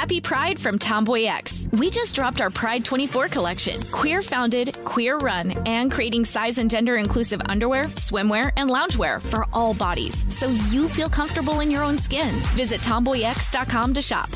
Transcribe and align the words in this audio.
Happy 0.00 0.18
Pride 0.18 0.58
from 0.58 0.78
Tomboy 0.78 1.24
X. 1.24 1.68
We 1.72 1.90
just 1.90 2.14
dropped 2.14 2.40
our 2.40 2.48
Pride 2.48 2.86
24 2.86 3.28
collection. 3.28 3.82
Queer 3.92 4.22
founded, 4.22 4.82
queer 4.86 5.18
run, 5.18 5.50
and 5.68 5.92
creating 5.92 6.24
size 6.24 6.56
and 6.56 6.70
gender 6.70 6.96
inclusive 6.96 7.42
underwear, 7.50 7.84
swimwear, 7.96 8.50
and 8.56 8.70
loungewear 8.70 9.20
for 9.20 9.44
all 9.52 9.74
bodies 9.74 10.24
so 10.34 10.48
you 10.70 10.88
feel 10.88 11.10
comfortable 11.10 11.60
in 11.60 11.70
your 11.70 11.82
own 11.82 11.98
skin. 11.98 12.30
Visit 12.56 12.80
tomboyx.com 12.80 13.92
to 13.92 14.00
shop. 14.00 14.30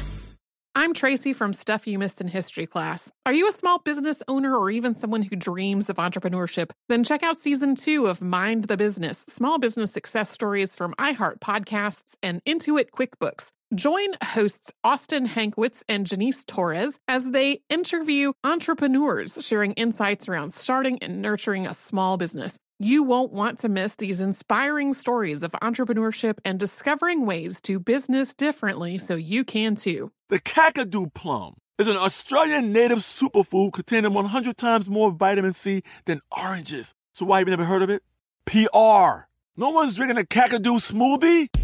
I'm 0.76 0.92
Tracy 0.92 1.32
from 1.32 1.54
Stuff 1.54 1.86
You 1.86 1.98
Missed 1.98 2.20
in 2.20 2.28
History 2.28 2.66
class. 2.66 3.10
Are 3.24 3.32
you 3.32 3.48
a 3.48 3.52
small 3.52 3.78
business 3.78 4.22
owner 4.28 4.54
or 4.54 4.70
even 4.70 4.94
someone 4.94 5.22
who 5.22 5.34
dreams 5.34 5.88
of 5.88 5.96
entrepreneurship? 5.96 6.72
Then 6.90 7.04
check 7.04 7.22
out 7.22 7.38
season 7.38 7.74
two 7.74 8.06
of 8.06 8.20
Mind 8.20 8.64
the 8.64 8.76
Business 8.76 9.24
Small 9.30 9.58
Business 9.58 9.92
Success 9.92 10.30
Stories 10.30 10.74
from 10.74 10.92
iHeart 10.98 11.38
Podcasts 11.38 12.16
and 12.22 12.44
Intuit 12.44 12.90
QuickBooks. 12.90 13.52
Join 13.72 14.08
hosts 14.22 14.70
Austin 14.84 15.26
Hankwitz 15.26 15.82
and 15.88 16.06
Janice 16.06 16.44
Torres 16.44 16.98
as 17.08 17.24
they 17.24 17.62
interview 17.70 18.32
entrepreneurs 18.44 19.38
sharing 19.40 19.72
insights 19.72 20.28
around 20.28 20.52
starting 20.52 20.98
and 21.00 21.22
nurturing 21.22 21.66
a 21.66 21.74
small 21.74 22.16
business. 22.16 22.56
You 22.78 23.02
won't 23.02 23.32
want 23.32 23.60
to 23.60 23.68
miss 23.68 23.94
these 23.94 24.20
inspiring 24.20 24.92
stories 24.92 25.42
of 25.42 25.52
entrepreneurship 25.62 26.38
and 26.44 26.58
discovering 26.58 27.24
ways 27.24 27.60
to 27.62 27.80
business 27.80 28.34
differently 28.34 28.98
so 28.98 29.16
you 29.16 29.44
can 29.44 29.74
too. 29.76 30.12
The 30.28 30.40
Kakadu 30.40 31.12
plum 31.12 31.54
is 31.78 31.88
an 31.88 31.96
Australian 31.96 32.72
native 32.72 32.98
superfood 32.98 33.72
containing 33.72 34.12
100 34.12 34.58
times 34.58 34.90
more 34.90 35.10
vitamin 35.10 35.52
C 35.52 35.82
than 36.04 36.20
oranges. 36.30 36.94
So 37.12 37.26
why 37.26 37.38
have 37.38 37.48
you 37.48 37.52
never 37.52 37.64
heard 37.64 37.82
of 37.82 37.90
it? 37.90 38.02
PR. 38.44 39.26
No 39.56 39.70
one's 39.70 39.96
drinking 39.96 40.18
a 40.18 40.24
Kakadu 40.24 40.78
smoothie? 40.78 41.63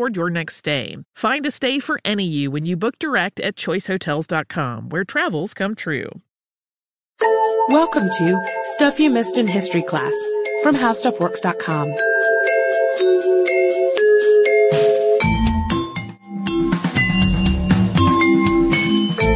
toward 0.00 0.16
your 0.16 0.30
next 0.30 0.56
stay. 0.56 0.96
Find 1.14 1.44
a 1.44 1.50
stay 1.50 1.78
for 1.78 2.00
any 2.06 2.24
you 2.24 2.50
when 2.50 2.64
you 2.64 2.74
book 2.74 2.98
direct 2.98 3.38
at 3.40 3.54
choicehotels.com, 3.56 4.88
where 4.88 5.04
travels 5.04 5.52
come 5.52 5.74
true. 5.74 6.08
Welcome 7.68 8.08
to 8.08 8.40
Stuff 8.76 8.98
You 8.98 9.10
Missed 9.10 9.36
in 9.36 9.46
History 9.46 9.82
Class 9.82 10.14
from 10.62 10.74
HowStuffWorks.com. 10.74 11.92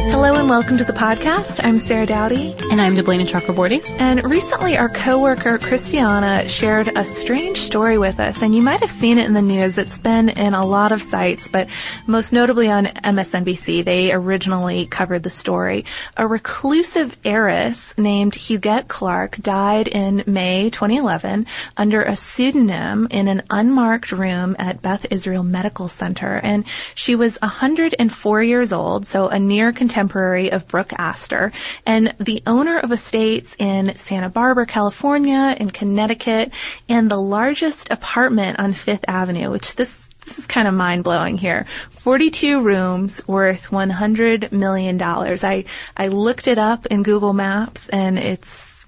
Hello 0.09 0.33
and 0.45 0.51
welcome 0.51 0.77
to 0.77 0.83
the 0.83 0.93
podcast. 0.93 1.59
I'm 1.63 1.79
Sarah 1.79 2.05
Dowdy. 2.05 2.53
And 2.69 2.79
I'm 2.79 2.95
Deblina 2.95 3.25
Chakraborty. 3.25 3.83
And 3.99 4.23
recently 4.23 4.77
our 4.77 4.89
coworker 4.89 5.57
Christiana 5.57 6.47
shared 6.47 6.87
a 6.87 7.03
strange 7.03 7.61
story 7.61 7.97
with 7.97 8.19
us 8.19 8.43
and 8.43 8.53
you 8.53 8.61
might 8.61 8.81
have 8.81 8.91
seen 8.91 9.17
it 9.17 9.25
in 9.25 9.33
the 9.33 9.41
news. 9.41 9.79
It's 9.79 9.97
been 9.97 10.29
in 10.29 10.53
a 10.53 10.63
lot 10.63 10.91
of 10.91 11.01
sites, 11.01 11.47
but 11.47 11.67
most 12.05 12.31
notably 12.31 12.69
on 12.69 12.85
MSNBC. 12.85 13.83
They 13.83 14.11
originally 14.11 14.85
covered 14.85 15.23
the 15.23 15.31
story. 15.31 15.83
A 16.15 16.27
reclusive 16.27 17.17
heiress 17.25 17.97
named 17.97 18.33
Huguette 18.33 18.87
Clark 18.87 19.37
died 19.37 19.87
in 19.87 20.23
May 20.27 20.69
2011 20.69 21.47
under 21.75 22.03
a 22.03 22.15
pseudonym 22.15 23.07
in 23.09 23.27
an 23.27 23.41
unmarked 23.49 24.11
room 24.11 24.55
at 24.59 24.83
Beth 24.83 25.07
Israel 25.09 25.43
Medical 25.43 25.87
Center. 25.87 26.39
And 26.43 26.65
she 26.93 27.15
was 27.15 27.41
104 27.41 28.43
years 28.43 28.71
old, 28.71 29.07
so 29.07 29.27
a 29.29 29.39
near 29.39 29.73
contemporary 29.73 30.34
of 30.35 30.67
Brooke 30.67 30.93
Astor, 30.97 31.51
and 31.85 32.13
the 32.19 32.41
owner 32.45 32.77
of 32.77 32.91
estates 32.91 33.55
in 33.57 33.95
Santa 33.95 34.29
Barbara, 34.29 34.65
California, 34.65 35.55
in 35.59 35.71
Connecticut, 35.71 36.51
and 36.89 37.09
the 37.09 37.19
largest 37.19 37.91
apartment 37.91 38.59
on 38.59 38.73
Fifth 38.73 39.05
Avenue, 39.07 39.51
which 39.51 39.75
this 39.75 40.05
this 40.25 40.39
is 40.39 40.45
kind 40.47 40.67
of 40.67 40.73
mind 40.73 41.03
blowing 41.03 41.37
here. 41.37 41.67
42 41.91 42.63
rooms 42.63 43.21
worth 43.27 43.69
$100 43.69 44.51
million. 44.51 44.99
I, 45.01 45.65
I 45.95 46.07
looked 46.07 46.47
it 46.47 46.57
up 46.57 46.87
in 46.87 47.03
Google 47.03 47.33
Maps 47.33 47.87
and 47.89 48.17
it's 48.17 48.87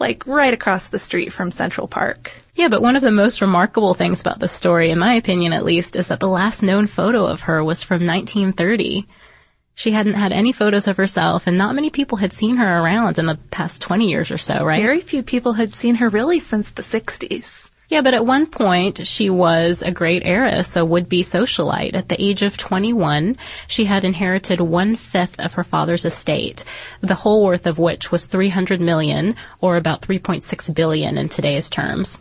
like 0.00 0.26
right 0.26 0.52
across 0.52 0.88
the 0.88 0.98
street 0.98 1.32
from 1.32 1.50
Central 1.50 1.86
Park. 1.86 2.32
Yeah, 2.54 2.68
but 2.68 2.82
one 2.82 2.96
of 2.96 3.02
the 3.02 3.12
most 3.12 3.40
remarkable 3.40 3.94
things 3.94 4.20
about 4.20 4.40
the 4.40 4.48
story, 4.48 4.90
in 4.90 4.98
my 4.98 5.14
opinion 5.14 5.52
at 5.52 5.64
least, 5.64 5.96
is 5.96 6.08
that 6.08 6.20
the 6.20 6.28
last 6.28 6.62
known 6.62 6.86
photo 6.86 7.24
of 7.26 7.42
her 7.42 7.62
was 7.62 7.82
from 7.82 8.06
1930. 8.06 9.06
She 9.74 9.90
hadn't 9.90 10.14
had 10.14 10.32
any 10.32 10.52
photos 10.52 10.86
of 10.86 10.96
herself, 10.96 11.46
and 11.46 11.56
not 11.56 11.74
many 11.74 11.90
people 11.90 12.18
had 12.18 12.32
seen 12.32 12.56
her 12.56 12.78
around 12.78 13.18
in 13.18 13.26
the 13.26 13.38
past 13.50 13.82
20 13.82 14.08
years 14.08 14.30
or 14.30 14.38
so, 14.38 14.64
right? 14.64 14.82
Very 14.82 15.00
few 15.00 15.22
people 15.22 15.54
had 15.54 15.74
seen 15.74 15.96
her 15.96 16.08
really 16.08 16.38
since 16.38 16.70
the 16.70 16.82
60s. 16.82 17.70
Yeah, 17.88 18.00
but 18.00 18.14
at 18.14 18.24
one 18.24 18.46
point, 18.46 19.06
she 19.06 19.28
was 19.28 19.82
a 19.82 19.90
great 19.90 20.22
heiress, 20.24 20.74
a 20.74 20.84
would-be 20.84 21.22
socialite. 21.22 21.94
At 21.94 22.08
the 22.08 22.20
age 22.22 22.42
of 22.42 22.56
21, 22.56 23.36
she 23.66 23.84
had 23.84 24.04
inherited 24.04 24.60
one-fifth 24.60 25.38
of 25.38 25.52
her 25.54 25.64
father's 25.64 26.06
estate, 26.06 26.64
the 27.02 27.14
whole 27.14 27.44
worth 27.44 27.66
of 27.66 27.78
which 27.78 28.10
was 28.10 28.26
300 28.26 28.80
million, 28.80 29.36
or 29.60 29.76
about 29.76 30.00
3.6 30.00 30.74
billion 30.74 31.18
in 31.18 31.28
today's 31.28 31.68
terms. 31.68 32.20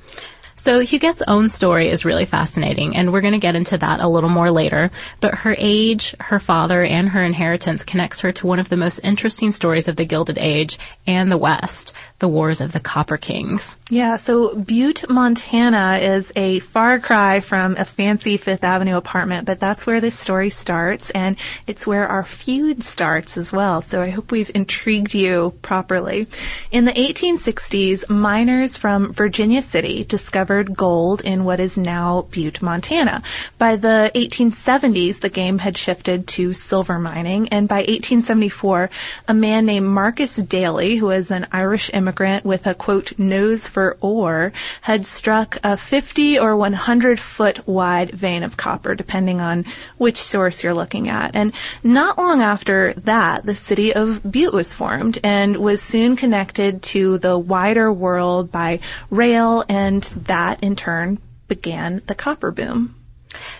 So 0.55 0.81
Huguette's 0.81 1.23
own 1.27 1.49
story 1.49 1.89
is 1.89 2.05
really 2.05 2.25
fascinating, 2.25 2.95
and 2.95 3.11
we're 3.11 3.21
going 3.21 3.33
to 3.33 3.39
get 3.39 3.55
into 3.55 3.77
that 3.79 4.01
a 4.01 4.07
little 4.07 4.29
more 4.29 4.51
later. 4.51 4.91
But 5.19 5.35
her 5.35 5.55
age, 5.57 6.15
her 6.19 6.39
father, 6.39 6.83
and 6.83 7.09
her 7.09 7.23
inheritance 7.23 7.83
connects 7.83 8.19
her 8.21 8.31
to 8.33 8.47
one 8.47 8.59
of 8.59 8.69
the 8.69 8.77
most 8.77 8.99
interesting 8.99 9.51
stories 9.51 9.87
of 9.87 9.95
the 9.95 10.05
Gilded 10.05 10.37
Age 10.37 10.77
and 11.07 11.31
the 11.31 11.37
West, 11.37 11.93
the 12.23 12.29
Wars 12.29 12.61
of 12.61 12.71
the 12.71 12.79
Copper 12.79 13.17
Kings. 13.17 13.75
Yeah, 13.89 14.15
so 14.15 14.55
Butte, 14.55 15.09
Montana 15.09 15.99
is 16.01 16.31
a 16.37 16.59
far 16.59 16.97
cry 17.01 17.41
from 17.41 17.75
a 17.75 17.83
fancy 17.83 18.37
Fifth 18.37 18.63
Avenue 18.63 18.95
apartment, 18.95 19.45
but 19.45 19.59
that's 19.59 19.85
where 19.85 19.99
this 19.99 20.17
story 20.17 20.49
starts, 20.49 21.09
and 21.09 21.35
it's 21.67 21.85
where 21.85 22.07
our 22.07 22.23
feud 22.23 22.81
starts 22.81 23.35
as 23.35 23.51
well. 23.51 23.81
So 23.81 24.01
I 24.01 24.09
hope 24.09 24.31
we've 24.31 24.49
intrigued 24.55 25.13
you 25.13 25.53
properly. 25.61 26.27
In 26.71 26.85
the 26.85 26.93
1860s, 26.93 28.09
miners 28.09 28.77
from 28.77 29.11
Virginia 29.11 29.61
City 29.61 30.05
discovered 30.05 30.77
gold 30.77 31.19
in 31.19 31.43
what 31.43 31.59
is 31.59 31.75
now 31.75 32.21
Butte, 32.31 32.61
Montana. 32.61 33.21
By 33.57 33.75
the 33.75 34.09
1870s, 34.15 35.19
the 35.19 35.27
game 35.27 35.57
had 35.57 35.77
shifted 35.77 36.25
to 36.27 36.53
silver 36.53 36.97
mining, 36.99 37.49
and 37.49 37.67
by 37.67 37.79
1874, 37.79 38.89
a 39.27 39.33
man 39.33 39.65
named 39.65 39.87
Marcus 39.87 40.37
Daly, 40.37 40.95
who 40.95 41.07
was 41.07 41.29
an 41.29 41.47
Irish 41.51 41.89
immigrant 41.93 42.12
with 42.43 42.67
a 42.67 42.73
quote 42.73 43.17
nose 43.17 43.67
for 43.67 43.97
ore, 44.01 44.53
had 44.81 45.05
struck 45.05 45.57
a 45.63 45.77
50 45.77 46.39
or 46.39 46.55
100 46.55 47.19
foot 47.19 47.67
wide 47.67 48.11
vein 48.11 48.43
of 48.43 48.57
copper, 48.57 48.95
depending 48.95 49.41
on 49.41 49.65
which 49.97 50.17
source 50.17 50.63
you're 50.63 50.73
looking 50.73 51.09
at. 51.09 51.35
And 51.35 51.53
not 51.83 52.17
long 52.17 52.41
after 52.41 52.93
that, 52.93 53.45
the 53.45 53.55
city 53.55 53.93
of 53.93 54.29
Butte 54.29 54.53
was 54.53 54.73
formed 54.73 55.19
and 55.23 55.57
was 55.57 55.81
soon 55.81 56.15
connected 56.15 56.81
to 56.83 57.17
the 57.17 57.37
wider 57.37 57.91
world 57.91 58.51
by 58.51 58.79
rail 59.09 59.63
and 59.67 60.03
that 60.25 60.63
in 60.63 60.75
turn 60.75 61.19
began 61.47 62.01
the 62.07 62.15
copper 62.15 62.51
boom. 62.51 62.95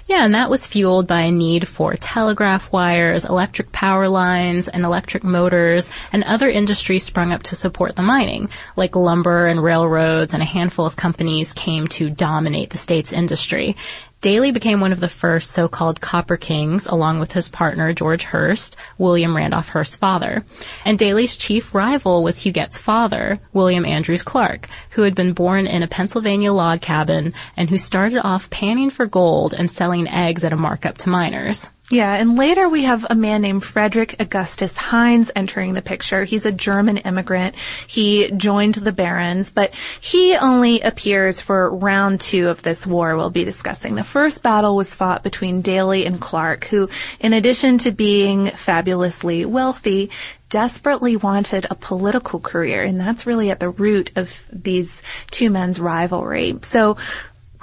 Yeah, 0.06 0.26
and 0.26 0.36
that 0.36 0.50
was 0.50 0.68
fueled 0.68 1.08
by 1.08 1.22
a 1.22 1.32
need 1.32 1.66
for 1.66 1.94
telegraph 1.96 2.72
wires, 2.74 3.24
electric 3.24 3.72
power 3.72 4.10
lines, 4.10 4.68
and 4.68 4.84
electric 4.84 5.24
motors, 5.24 5.90
and 6.12 6.26
other 6.26 6.50
industries 6.50 7.04
sprung 7.04 7.32
up 7.32 7.44
to 7.44 7.56
support 7.56 7.96
the 7.96 8.02
mining, 8.02 8.50
like 8.76 8.98
lumber 8.98 9.48
and 9.48 9.64
railroads, 9.64 10.34
and 10.34 10.44
a 10.44 10.46
handful 10.46 10.86
of 10.86 10.98
companies 10.98 11.54
came 11.54 11.88
to 11.88 12.10
dominate 12.10 12.72
the 12.72 12.78
state's 12.78 13.14
industry. 13.14 13.78
Daly 14.24 14.52
became 14.52 14.80
one 14.80 14.94
of 14.94 15.02
the 15.02 15.10
first 15.10 15.52
so-called 15.52 16.00
Copper 16.00 16.38
Kings, 16.38 16.86
along 16.86 17.20
with 17.20 17.34
his 17.34 17.50
partner 17.50 17.92
George 17.92 18.24
Hearst, 18.24 18.78
William 18.98 19.36
Randolph 19.36 19.68
Hearst's 19.68 19.98
father. 19.98 20.46
And 20.86 20.98
Daly's 20.98 21.36
chief 21.36 21.76
rival 21.76 22.24
was 22.24 22.38
Huguette's 22.38 22.80
father, 22.80 23.42
William 23.52 23.84
Andrews 23.84 24.24
Clark, 24.24 24.70
who 24.92 25.02
had 25.02 25.14
been 25.14 25.34
born 25.34 25.68
in 25.68 25.84
a 25.84 25.90
Pennsylvania 25.90 26.54
log 26.54 26.80
cabin 26.80 27.34
and 27.58 27.70
who 27.70 27.78
started 27.78 28.26
off 28.26 28.50
panning 28.50 28.90
for 28.90 29.06
gold 29.06 29.54
and 29.54 29.70
selling 29.70 30.08
eggs 30.08 30.46
at 30.46 30.54
a 30.54 30.56
markup 30.56 30.98
to 31.00 31.10
miners. 31.10 31.70
Yeah, 31.94 32.16
and 32.16 32.36
later 32.36 32.68
we 32.68 32.86
have 32.86 33.06
a 33.08 33.14
man 33.14 33.44
named 33.44 33.64
Frederick 33.64 34.16
Augustus 34.20 34.76
Heinz 34.76 35.30
entering 35.36 35.76
the 35.76 35.82
picture. 35.84 36.24
He's 36.24 36.48
a 36.48 36.52
German 36.52 36.98
immigrant. 36.98 37.54
He 37.86 38.32
joined 38.32 38.74
the 38.74 38.92
Barons, 38.92 39.52
but 39.52 39.76
he 40.02 40.36
only 40.36 40.82
appears 40.82 41.40
for 41.40 41.70
round 41.70 42.20
two 42.20 42.50
of 42.50 42.64
this 42.64 42.88
war 42.88 43.16
we'll 43.16 43.30
be 43.30 43.46
discussing. 43.46 43.94
The 43.94 44.04
first 44.04 44.42
battle 44.42 44.76
was 44.76 44.90
fought 44.90 45.22
between 45.22 45.62
Daly 45.62 46.08
and 46.08 46.20
Clark, 46.20 46.66
who, 46.66 46.90
in 47.20 47.32
addition 47.32 47.78
to 47.78 47.92
being 47.92 48.48
fabulously 48.48 49.46
wealthy, 49.46 50.10
desperately 50.50 51.16
wanted 51.16 51.68
a 51.70 51.76
political 51.76 52.40
career, 52.40 52.82
and 52.82 53.00
that's 53.00 53.28
really 53.28 53.52
at 53.52 53.60
the 53.60 53.70
root 53.70 54.12
of 54.16 54.46
these 54.52 55.00
two 55.30 55.52
men's 55.52 55.80
rivalry. 55.80 56.58
So 56.64 56.98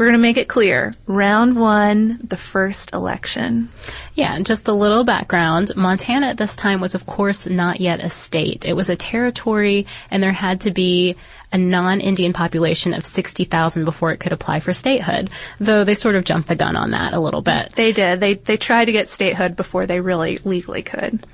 we're 0.01 0.07
going 0.07 0.19
to 0.19 0.23
make 0.23 0.39
it 0.39 0.49
clear. 0.49 0.95
Round 1.07 1.61
one, 1.61 2.21
the 2.27 2.39
first 2.39 2.95
election. 2.95 3.69
Yeah, 4.15 4.41
just 4.41 4.67
a 4.67 4.73
little 4.73 5.05
background. 5.05 5.77
Montana 5.77 6.29
at 6.29 6.39
this 6.39 6.57
time 6.57 6.81
was, 6.81 6.95
of 6.95 7.05
course, 7.05 7.47
not 7.47 7.83
yet 7.83 8.03
a 8.03 8.09
state. 8.09 8.65
It 8.65 8.73
was 8.73 8.89
a 8.89 8.97
territory, 8.97 9.87
and 10.11 10.23
there 10.23 10.33
had 10.33 10.63
to 10.63 10.71
be 10.71 11.17
a 11.53 11.59
non-Indian 11.59 12.33
population 12.33 12.95
of 12.95 13.05
60,000 13.05 13.85
before 13.85 14.11
it 14.11 14.21
could 14.21 14.33
apply 14.33 14.61
for 14.61 14.73
statehood, 14.73 15.29
though 15.59 15.85
they 15.85 15.93
sort 15.93 16.15
of 16.15 16.25
jumped 16.25 16.49
the 16.49 16.57
gun 16.57 16.77
on 16.77 16.93
that 16.93 17.13
a 17.13 17.21
little 17.21 17.43
bit. 17.43 17.73
They 17.75 17.93
did. 17.93 18.21
They, 18.21 18.35
they 18.35 18.57
tried 18.57 18.87
to 18.87 18.93
get 18.93 19.11
statehood 19.11 19.55
before 19.55 19.85
they 19.85 20.01
really 20.01 20.39
legally 20.39 20.83
could. 20.83 21.27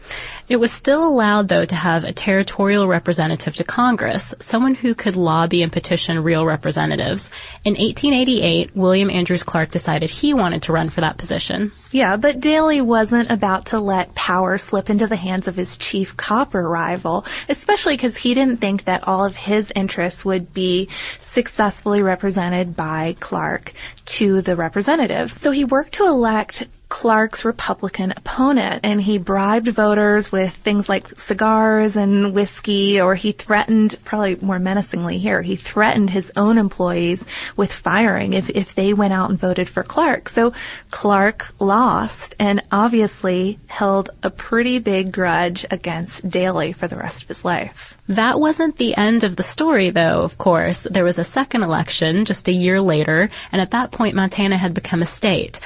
It 0.48 0.60
was 0.60 0.70
still 0.70 1.06
allowed, 1.08 1.48
though, 1.48 1.64
to 1.64 1.74
have 1.74 2.04
a 2.04 2.12
territorial 2.12 2.86
representative 2.86 3.56
to 3.56 3.64
Congress, 3.64 4.32
someone 4.38 4.74
who 4.74 4.94
could 4.94 5.16
lobby 5.16 5.62
and 5.62 5.72
petition 5.72 6.22
real 6.22 6.46
representatives. 6.46 7.32
In 7.64 7.72
1888, 7.72 8.76
William 8.76 9.10
Andrews 9.10 9.42
Clark 9.42 9.70
decided 9.72 10.08
he 10.08 10.32
wanted 10.32 10.62
to 10.62 10.72
run 10.72 10.88
for 10.88 11.00
that 11.00 11.18
position. 11.18 11.72
Yeah, 11.90 12.16
but 12.16 12.38
Daly 12.38 12.80
wasn't 12.80 13.30
about 13.32 13.66
to 13.66 13.80
let 13.80 14.14
power 14.14 14.56
slip 14.56 14.88
into 14.88 15.08
the 15.08 15.16
hands 15.16 15.48
of 15.48 15.56
his 15.56 15.76
chief 15.76 16.16
copper 16.16 16.68
rival, 16.68 17.26
especially 17.48 17.94
because 17.94 18.16
he 18.16 18.34
didn't 18.34 18.58
think 18.58 18.84
that 18.84 19.08
all 19.08 19.24
of 19.24 19.34
his 19.34 19.72
interests 19.74 20.24
would 20.24 20.54
be 20.54 20.88
successfully 21.22 22.02
represented 22.02 22.76
by 22.76 23.16
Clark 23.18 23.72
to 24.04 24.42
the 24.42 24.54
representatives. 24.54 25.40
So 25.40 25.50
he 25.50 25.64
worked 25.64 25.94
to 25.94 26.06
elect 26.06 26.66
Clark's 26.88 27.44
Republican 27.44 28.12
opponent, 28.16 28.80
and 28.84 29.00
he 29.00 29.18
bribed 29.18 29.68
voters 29.68 30.30
with 30.30 30.54
things 30.54 30.88
like 30.88 31.18
cigars 31.18 31.96
and 31.96 32.32
whiskey, 32.32 33.00
or 33.00 33.14
he 33.14 33.32
threatened, 33.32 33.96
probably 34.04 34.36
more 34.36 34.58
menacingly 34.58 35.18
here, 35.18 35.42
he 35.42 35.56
threatened 35.56 36.10
his 36.10 36.30
own 36.36 36.58
employees 36.58 37.24
with 37.56 37.72
firing 37.72 38.32
if, 38.34 38.50
if 38.50 38.74
they 38.74 38.94
went 38.94 39.12
out 39.12 39.30
and 39.30 39.38
voted 39.38 39.68
for 39.68 39.82
Clark. 39.82 40.28
So 40.28 40.52
Clark 40.90 41.54
lost 41.58 42.36
and 42.38 42.62
obviously 42.70 43.58
held 43.66 44.10
a 44.22 44.30
pretty 44.30 44.78
big 44.78 45.10
grudge 45.12 45.66
against 45.70 46.28
Daly 46.28 46.72
for 46.72 46.86
the 46.86 46.96
rest 46.96 47.22
of 47.22 47.28
his 47.28 47.44
life. 47.44 47.95
That 48.08 48.38
wasn't 48.38 48.76
the 48.76 48.96
end 48.96 49.24
of 49.24 49.34
the 49.34 49.42
story, 49.42 49.90
though, 49.90 50.22
of 50.22 50.38
course. 50.38 50.86
There 50.88 51.04
was 51.04 51.18
a 51.18 51.24
second 51.24 51.62
election 51.62 52.24
just 52.24 52.48
a 52.48 52.52
year 52.52 52.80
later, 52.80 53.28
and 53.50 53.60
at 53.60 53.72
that 53.72 53.90
point, 53.90 54.14
Montana 54.14 54.56
had 54.56 54.74
become 54.74 55.02
a 55.02 55.06
state. 55.06 55.58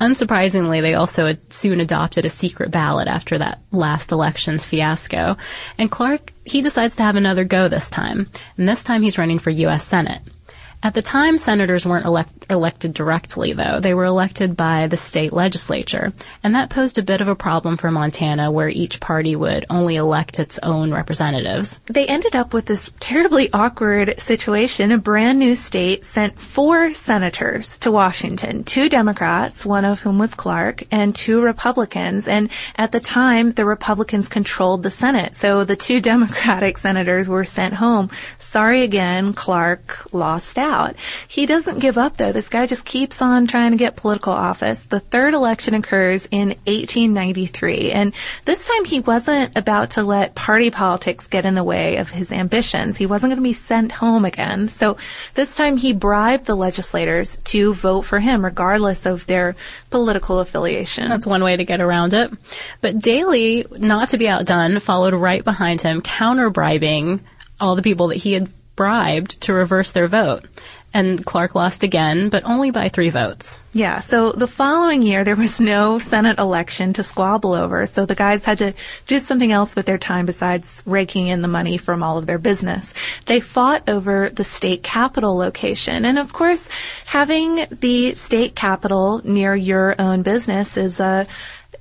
Unsurprisingly, 0.00 0.80
they 0.80 0.94
also 0.94 1.36
soon 1.48 1.80
adopted 1.80 2.24
a 2.24 2.28
secret 2.30 2.70
ballot 2.70 3.08
after 3.08 3.38
that 3.38 3.60
last 3.72 4.12
election's 4.12 4.64
fiasco. 4.64 5.36
And 5.76 5.90
Clark, 5.90 6.32
he 6.44 6.62
decides 6.62 6.94
to 6.96 7.02
have 7.02 7.16
another 7.16 7.44
go 7.44 7.66
this 7.66 7.90
time. 7.90 8.30
And 8.56 8.68
this 8.68 8.84
time 8.84 9.02
he's 9.02 9.18
running 9.18 9.40
for 9.40 9.50
U.S. 9.50 9.84
Senate. 9.84 10.22
At 10.80 10.94
the 10.94 11.02
time, 11.02 11.38
senators 11.38 11.84
weren't 11.84 12.06
elect- 12.06 12.46
elected 12.48 12.94
directly, 12.94 13.52
though. 13.52 13.80
They 13.80 13.94
were 13.94 14.04
elected 14.04 14.56
by 14.56 14.86
the 14.86 14.96
state 14.96 15.32
legislature. 15.32 16.12
And 16.44 16.54
that 16.54 16.70
posed 16.70 16.98
a 16.98 17.02
bit 17.02 17.20
of 17.20 17.26
a 17.26 17.34
problem 17.34 17.76
for 17.76 17.90
Montana, 17.90 18.52
where 18.52 18.68
each 18.68 19.00
party 19.00 19.34
would 19.34 19.66
only 19.70 19.96
elect 19.96 20.38
its 20.38 20.56
own 20.62 20.92
representatives. 20.92 21.80
They 21.86 22.06
ended 22.06 22.36
up 22.36 22.54
with 22.54 22.66
this 22.66 22.92
terribly 23.00 23.52
awkward 23.52 24.20
situation. 24.20 24.92
A 24.92 24.98
brand 24.98 25.40
new 25.40 25.56
state 25.56 26.04
sent 26.04 26.38
four 26.38 26.94
senators 26.94 27.76
to 27.80 27.90
Washington, 27.90 28.62
two 28.62 28.88
Democrats, 28.88 29.66
one 29.66 29.84
of 29.84 30.00
whom 30.00 30.20
was 30.20 30.32
Clark, 30.36 30.84
and 30.92 31.12
two 31.12 31.42
Republicans. 31.42 32.28
And 32.28 32.50
at 32.76 32.92
the 32.92 33.00
time, 33.00 33.50
the 33.50 33.64
Republicans 33.64 34.28
controlled 34.28 34.84
the 34.84 34.92
Senate. 34.92 35.34
So 35.34 35.64
the 35.64 35.74
two 35.74 36.00
Democratic 36.08 36.78
senators 36.78 37.26
were 37.26 37.44
sent 37.44 37.74
home. 37.74 38.10
Sorry 38.38 38.84
again, 38.84 39.32
Clark 39.32 40.14
lost 40.14 40.56
out 40.56 40.67
out. 40.68 40.96
He 41.26 41.46
doesn't 41.46 41.80
give 41.80 41.98
up 41.98 42.16
though. 42.16 42.32
This 42.32 42.48
guy 42.48 42.66
just 42.66 42.84
keeps 42.84 43.20
on 43.22 43.46
trying 43.46 43.72
to 43.72 43.76
get 43.76 43.96
political 43.96 44.32
office. 44.32 44.78
The 44.88 45.00
third 45.00 45.34
election 45.34 45.74
occurs 45.74 46.28
in 46.30 46.48
1893 46.66 47.90
and 47.92 48.12
this 48.44 48.66
time 48.66 48.84
he 48.84 49.00
wasn't 49.00 49.56
about 49.56 49.90
to 49.92 50.02
let 50.02 50.34
party 50.34 50.70
politics 50.70 51.26
get 51.26 51.44
in 51.44 51.54
the 51.54 51.64
way 51.64 51.96
of 51.96 52.10
his 52.10 52.30
ambitions. 52.30 52.96
He 52.96 53.06
wasn't 53.06 53.30
going 53.30 53.42
to 53.42 53.42
be 53.42 53.54
sent 53.54 53.92
home 53.92 54.24
again. 54.24 54.68
So 54.68 54.96
this 55.34 55.54
time 55.54 55.76
he 55.76 55.92
bribed 55.92 56.46
the 56.46 56.54
legislators 56.54 57.36
to 57.44 57.74
vote 57.74 58.02
for 58.02 58.20
him 58.20 58.44
regardless 58.44 59.06
of 59.06 59.26
their 59.26 59.56
political 59.90 60.40
affiliation. 60.40 61.08
That's 61.08 61.26
one 61.26 61.42
way 61.42 61.56
to 61.56 61.64
get 61.64 61.80
around 61.80 62.14
it. 62.14 62.30
But 62.80 62.98
Daly, 62.98 63.64
not 63.70 64.10
to 64.10 64.18
be 64.18 64.28
outdone, 64.28 64.78
followed 64.80 65.14
right 65.14 65.42
behind 65.42 65.80
him, 65.80 66.02
counter 66.02 66.50
bribing 66.50 67.20
all 67.60 67.74
the 67.74 67.82
people 67.82 68.08
that 68.08 68.16
he 68.16 68.32
had 68.34 68.48
bribed 68.78 69.40
to 69.40 69.52
reverse 69.52 69.90
their 69.90 70.06
vote. 70.06 70.44
And 70.94 71.26
Clark 71.26 71.56
lost 71.56 71.82
again, 71.82 72.28
but 72.28 72.44
only 72.44 72.70
by 72.70 72.88
three 72.88 73.10
votes. 73.10 73.58
Yeah, 73.72 74.00
so 74.02 74.30
the 74.30 74.46
following 74.46 75.02
year 75.02 75.24
there 75.24 75.34
was 75.34 75.58
no 75.58 75.98
Senate 75.98 76.38
election 76.38 76.92
to 76.92 77.02
squabble 77.02 77.54
over, 77.54 77.86
so 77.86 78.06
the 78.06 78.14
guys 78.14 78.44
had 78.44 78.58
to 78.58 78.74
do 79.08 79.18
something 79.18 79.50
else 79.50 79.74
with 79.74 79.84
their 79.84 79.98
time 79.98 80.26
besides 80.26 80.80
raking 80.86 81.26
in 81.26 81.42
the 81.42 81.48
money 81.48 81.76
from 81.76 82.04
all 82.04 82.18
of 82.18 82.26
their 82.26 82.38
business. 82.38 82.88
They 83.26 83.40
fought 83.40 83.88
over 83.88 84.30
the 84.30 84.44
state 84.44 84.84
capital 84.84 85.36
location, 85.36 86.04
and 86.04 86.16
of 86.16 86.32
course, 86.32 86.64
having 87.04 87.66
the 87.70 88.14
state 88.14 88.54
capital 88.54 89.20
near 89.24 89.56
your 89.56 89.96
own 89.98 90.22
business 90.22 90.76
is 90.76 91.00
a 91.00 91.26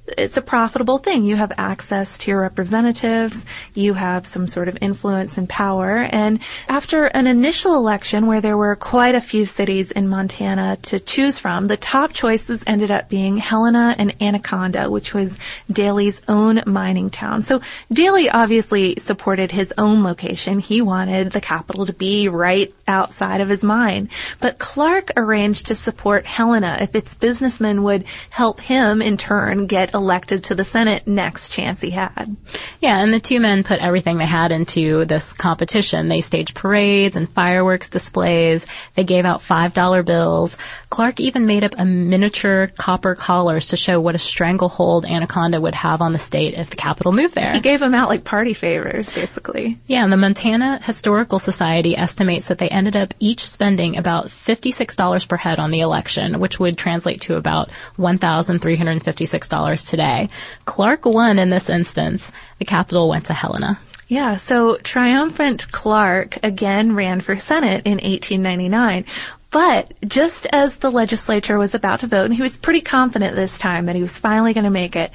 it's 0.07 0.37
a 0.37 0.41
profitable 0.41 0.97
thing. 0.99 1.23
You 1.23 1.35
have 1.35 1.51
access 1.57 2.17
to 2.19 2.31
your 2.31 2.41
representatives. 2.41 3.43
You 3.73 3.93
have 3.93 4.25
some 4.25 4.47
sort 4.47 4.69
of 4.69 4.77
influence 4.79 5.37
and 5.37 5.49
power. 5.49 5.97
And 5.97 6.39
after 6.69 7.05
an 7.05 7.27
initial 7.27 7.75
election 7.75 8.25
where 8.25 8.39
there 8.39 8.57
were 8.57 8.75
quite 8.75 9.15
a 9.15 9.21
few 9.21 9.45
cities 9.45 9.91
in 9.91 10.07
Montana 10.07 10.77
to 10.83 10.99
choose 10.99 11.39
from, 11.39 11.67
the 11.67 11.77
top 11.77 12.13
choices 12.13 12.63
ended 12.65 12.89
up 12.89 13.09
being 13.09 13.37
Helena 13.37 13.95
and 13.97 14.15
Anaconda, 14.21 14.89
which 14.89 15.13
was 15.13 15.37
Daly's 15.69 16.21
own 16.27 16.61
mining 16.65 17.09
town. 17.09 17.43
So 17.43 17.61
Daly 17.91 18.29
obviously 18.29 18.95
supported 18.97 19.51
his 19.51 19.73
own 19.77 20.03
location. 20.03 20.59
He 20.59 20.81
wanted 20.81 21.31
the 21.31 21.41
capital 21.41 21.85
to 21.85 21.93
be 21.93 22.29
right 22.29 22.73
outside 22.87 23.41
of 23.41 23.49
his 23.49 23.63
mine. 23.63 24.09
But 24.39 24.57
Clark 24.57 25.11
arranged 25.17 25.67
to 25.67 25.75
support 25.75 26.25
Helena 26.25 26.77
if 26.79 26.95
its 26.95 27.13
businessmen 27.13 27.83
would 27.83 28.05
help 28.29 28.61
him 28.61 29.01
in 29.01 29.17
turn 29.17 29.67
get 29.67 29.93
elected 29.97 30.45
to 30.45 30.55
the 30.55 30.63
Senate 30.63 31.05
next 31.05 31.49
chance 31.49 31.81
he 31.81 31.89
had. 31.89 32.37
Yeah, 32.79 33.01
and 33.01 33.13
the 33.13 33.19
two 33.19 33.41
men 33.41 33.63
put 33.63 33.83
everything 33.83 34.17
they 34.17 34.25
had 34.25 34.53
into 34.53 35.03
this 35.03 35.33
competition. 35.33 36.07
They 36.07 36.21
staged 36.21 36.55
parades 36.55 37.17
and 37.17 37.29
fireworks 37.29 37.89
displays. 37.89 38.65
They 38.95 39.03
gave 39.03 39.25
out 39.25 39.41
$5 39.41 40.05
bills. 40.05 40.57
Clark 40.89 41.19
even 41.19 41.45
made 41.45 41.65
up 41.65 41.75
a 41.77 41.83
miniature 41.83 42.67
copper 42.77 43.15
collars 43.15 43.67
to 43.69 43.77
show 43.77 43.99
what 43.99 44.15
a 44.15 44.19
stranglehold 44.19 45.05
Anaconda 45.05 45.59
would 45.59 45.75
have 45.75 46.01
on 46.01 46.13
the 46.13 46.19
state 46.19 46.53
if 46.53 46.69
the 46.69 46.77
capital 46.77 47.11
moved 47.11 47.35
there. 47.35 47.51
He 47.51 47.59
gave 47.59 47.79
them 47.81 47.93
out 47.93 48.07
like 48.07 48.23
party 48.23 48.53
favors, 48.53 49.11
basically. 49.11 49.79
Yeah, 49.87 50.03
and 50.03 50.13
the 50.13 50.17
Montana 50.17 50.79
Historical 50.83 51.39
Society 51.39 51.97
estimates 51.97 52.47
that 52.47 52.59
they 52.59 52.69
ended 52.69 52.95
up 52.95 53.13
each 53.19 53.45
spending 53.45 53.97
about 53.97 54.27
$56 54.27 55.27
per 55.27 55.37
head 55.37 55.59
on 55.59 55.71
the 55.71 55.81
election, 55.81 56.39
which 56.39 56.59
would 56.59 56.77
translate 56.77 57.21
to 57.21 57.35
about 57.35 57.69
$1,356 57.97 59.86
today. 59.87 60.29
Clark 60.65 61.05
won 61.05 61.39
in 61.39 61.49
this 61.49 61.69
instance. 61.69 62.31
The 62.59 62.65
capital 62.65 63.09
went 63.09 63.25
to 63.25 63.33
Helena. 63.33 63.79
Yeah, 64.07 64.35
so 64.37 64.77
triumphant 64.77 65.69
Clark 65.71 66.37
again 66.43 66.95
ran 66.95 67.19
for 67.19 67.35
Senate 67.35 67.85
in 67.85 67.93
1899. 67.93 69.05
But 69.49 69.93
just 70.05 70.45
as 70.51 70.77
the 70.77 70.91
legislature 70.91 71.57
was 71.57 71.73
about 71.73 72.01
to 72.01 72.07
vote, 72.07 72.25
and 72.25 72.33
he 72.33 72.41
was 72.41 72.57
pretty 72.57 72.81
confident 72.81 73.35
this 73.35 73.57
time 73.57 73.85
that 73.85 73.95
he 73.95 74.01
was 74.01 74.11
finally 74.11 74.53
going 74.53 74.65
to 74.65 74.69
make 74.69 74.95
it, 74.95 75.11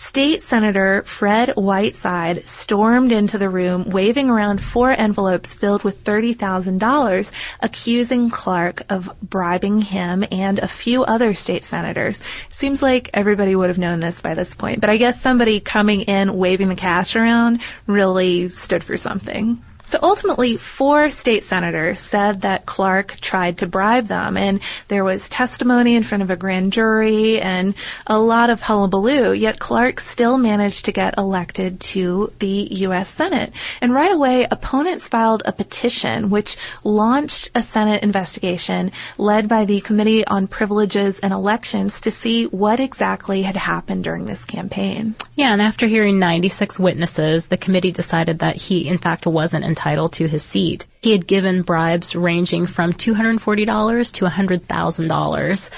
State 0.00 0.44
Senator 0.44 1.02
Fred 1.02 1.50
Whiteside 1.56 2.44
stormed 2.44 3.10
into 3.10 3.36
the 3.36 3.48
room 3.48 3.90
waving 3.90 4.30
around 4.30 4.62
four 4.62 4.92
envelopes 4.92 5.52
filled 5.52 5.82
with 5.82 6.04
$30,000 6.04 7.30
accusing 7.60 8.30
Clark 8.30 8.84
of 8.88 9.10
bribing 9.20 9.82
him 9.82 10.24
and 10.30 10.60
a 10.60 10.68
few 10.68 11.02
other 11.02 11.34
state 11.34 11.64
senators. 11.64 12.20
Seems 12.48 12.80
like 12.80 13.10
everybody 13.12 13.56
would 13.56 13.70
have 13.70 13.76
known 13.76 13.98
this 13.98 14.20
by 14.20 14.34
this 14.34 14.54
point, 14.54 14.80
but 14.80 14.88
I 14.88 14.98
guess 14.98 15.20
somebody 15.20 15.58
coming 15.58 16.02
in 16.02 16.38
waving 16.38 16.68
the 16.68 16.76
cash 16.76 17.16
around 17.16 17.60
really 17.88 18.48
stood 18.50 18.84
for 18.84 18.96
something. 18.96 19.60
So 19.88 19.98
ultimately, 20.02 20.58
four 20.58 21.08
state 21.08 21.44
senators 21.44 21.98
said 21.98 22.42
that 22.42 22.66
Clark 22.66 23.16
tried 23.20 23.58
to 23.58 23.66
bribe 23.66 24.06
them, 24.06 24.36
and 24.36 24.60
there 24.88 25.02
was 25.02 25.30
testimony 25.30 25.96
in 25.96 26.02
front 26.02 26.22
of 26.22 26.28
a 26.28 26.36
grand 26.36 26.74
jury 26.74 27.40
and 27.40 27.74
a 28.06 28.18
lot 28.18 28.50
of 28.50 28.60
hullabaloo, 28.60 29.32
yet 29.32 29.58
Clark 29.58 30.00
still 30.00 30.36
managed 30.36 30.84
to 30.84 30.92
get 30.92 31.16
elected 31.16 31.80
to 31.80 32.30
the 32.38 32.68
U.S. 32.70 33.08
Senate. 33.08 33.50
And 33.80 33.94
right 33.94 34.12
away, 34.12 34.46
opponents 34.50 35.08
filed 35.08 35.42
a 35.46 35.52
petition 35.52 36.28
which 36.28 36.58
launched 36.84 37.50
a 37.54 37.62
Senate 37.62 38.02
investigation 38.02 38.92
led 39.16 39.48
by 39.48 39.64
the 39.64 39.80
Committee 39.80 40.26
on 40.26 40.48
Privileges 40.48 41.18
and 41.20 41.32
Elections 41.32 42.02
to 42.02 42.10
see 42.10 42.44
what 42.44 42.78
exactly 42.78 43.40
had 43.40 43.56
happened 43.56 44.04
during 44.04 44.26
this 44.26 44.44
campaign. 44.44 45.14
Yeah, 45.34 45.54
and 45.54 45.62
after 45.62 45.86
hearing 45.86 46.18
96 46.18 46.78
witnesses, 46.78 47.46
the 47.46 47.56
committee 47.56 47.90
decided 47.90 48.40
that 48.40 48.56
he, 48.56 48.86
in 48.86 48.98
fact, 48.98 49.26
wasn't 49.26 49.64
entitled 49.78 50.12
to 50.14 50.26
his 50.26 50.42
seat. 50.42 50.86
He 51.02 51.12
had 51.12 51.28
given 51.28 51.62
bribes 51.62 52.16
ranging 52.16 52.66
from 52.66 52.92
$240 52.92 54.12
to 54.14 54.24
$100,000. 54.24 55.70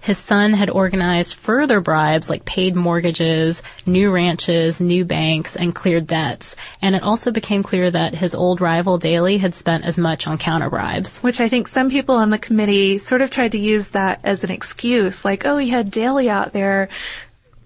His 0.00 0.18
son 0.18 0.52
had 0.52 0.68
organized 0.68 1.34
further 1.34 1.80
bribes 1.80 2.28
like 2.28 2.44
paid 2.44 2.74
mortgages, 2.76 3.62
new 3.86 4.10
ranches, 4.10 4.80
new 4.80 5.04
banks, 5.04 5.56
and 5.56 5.74
cleared 5.74 6.06
debts. 6.06 6.56
And 6.82 6.94
it 6.94 7.02
also 7.02 7.30
became 7.30 7.62
clear 7.62 7.90
that 7.90 8.14
his 8.14 8.34
old 8.34 8.60
rival 8.60 8.98
Daly 8.98 9.38
had 9.38 9.54
spent 9.54 9.84
as 9.84 9.96
much 9.96 10.26
on 10.26 10.36
counter 10.36 10.68
bribes. 10.68 11.20
Which 11.20 11.40
I 11.40 11.48
think 11.48 11.68
some 11.68 11.88
people 11.88 12.16
on 12.16 12.30
the 12.30 12.38
committee 12.38 12.98
sort 12.98 13.22
of 13.22 13.30
tried 13.30 13.52
to 13.52 13.58
use 13.58 13.88
that 13.88 14.20
as 14.24 14.44
an 14.44 14.50
excuse, 14.50 15.24
like, 15.24 15.46
oh, 15.46 15.56
he 15.56 15.70
had 15.70 15.90
Daly 15.90 16.28
out 16.28 16.52
there 16.52 16.90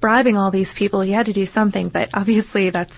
bribing 0.01 0.37
all 0.37 0.51
these 0.51 0.75
people. 0.75 1.01
He 1.01 1.13
had 1.13 1.27
to 1.27 1.33
do 1.33 1.47
something, 1.47 1.89
but 1.89 2.11
obviously 2.15 2.71
that's 2.71 2.95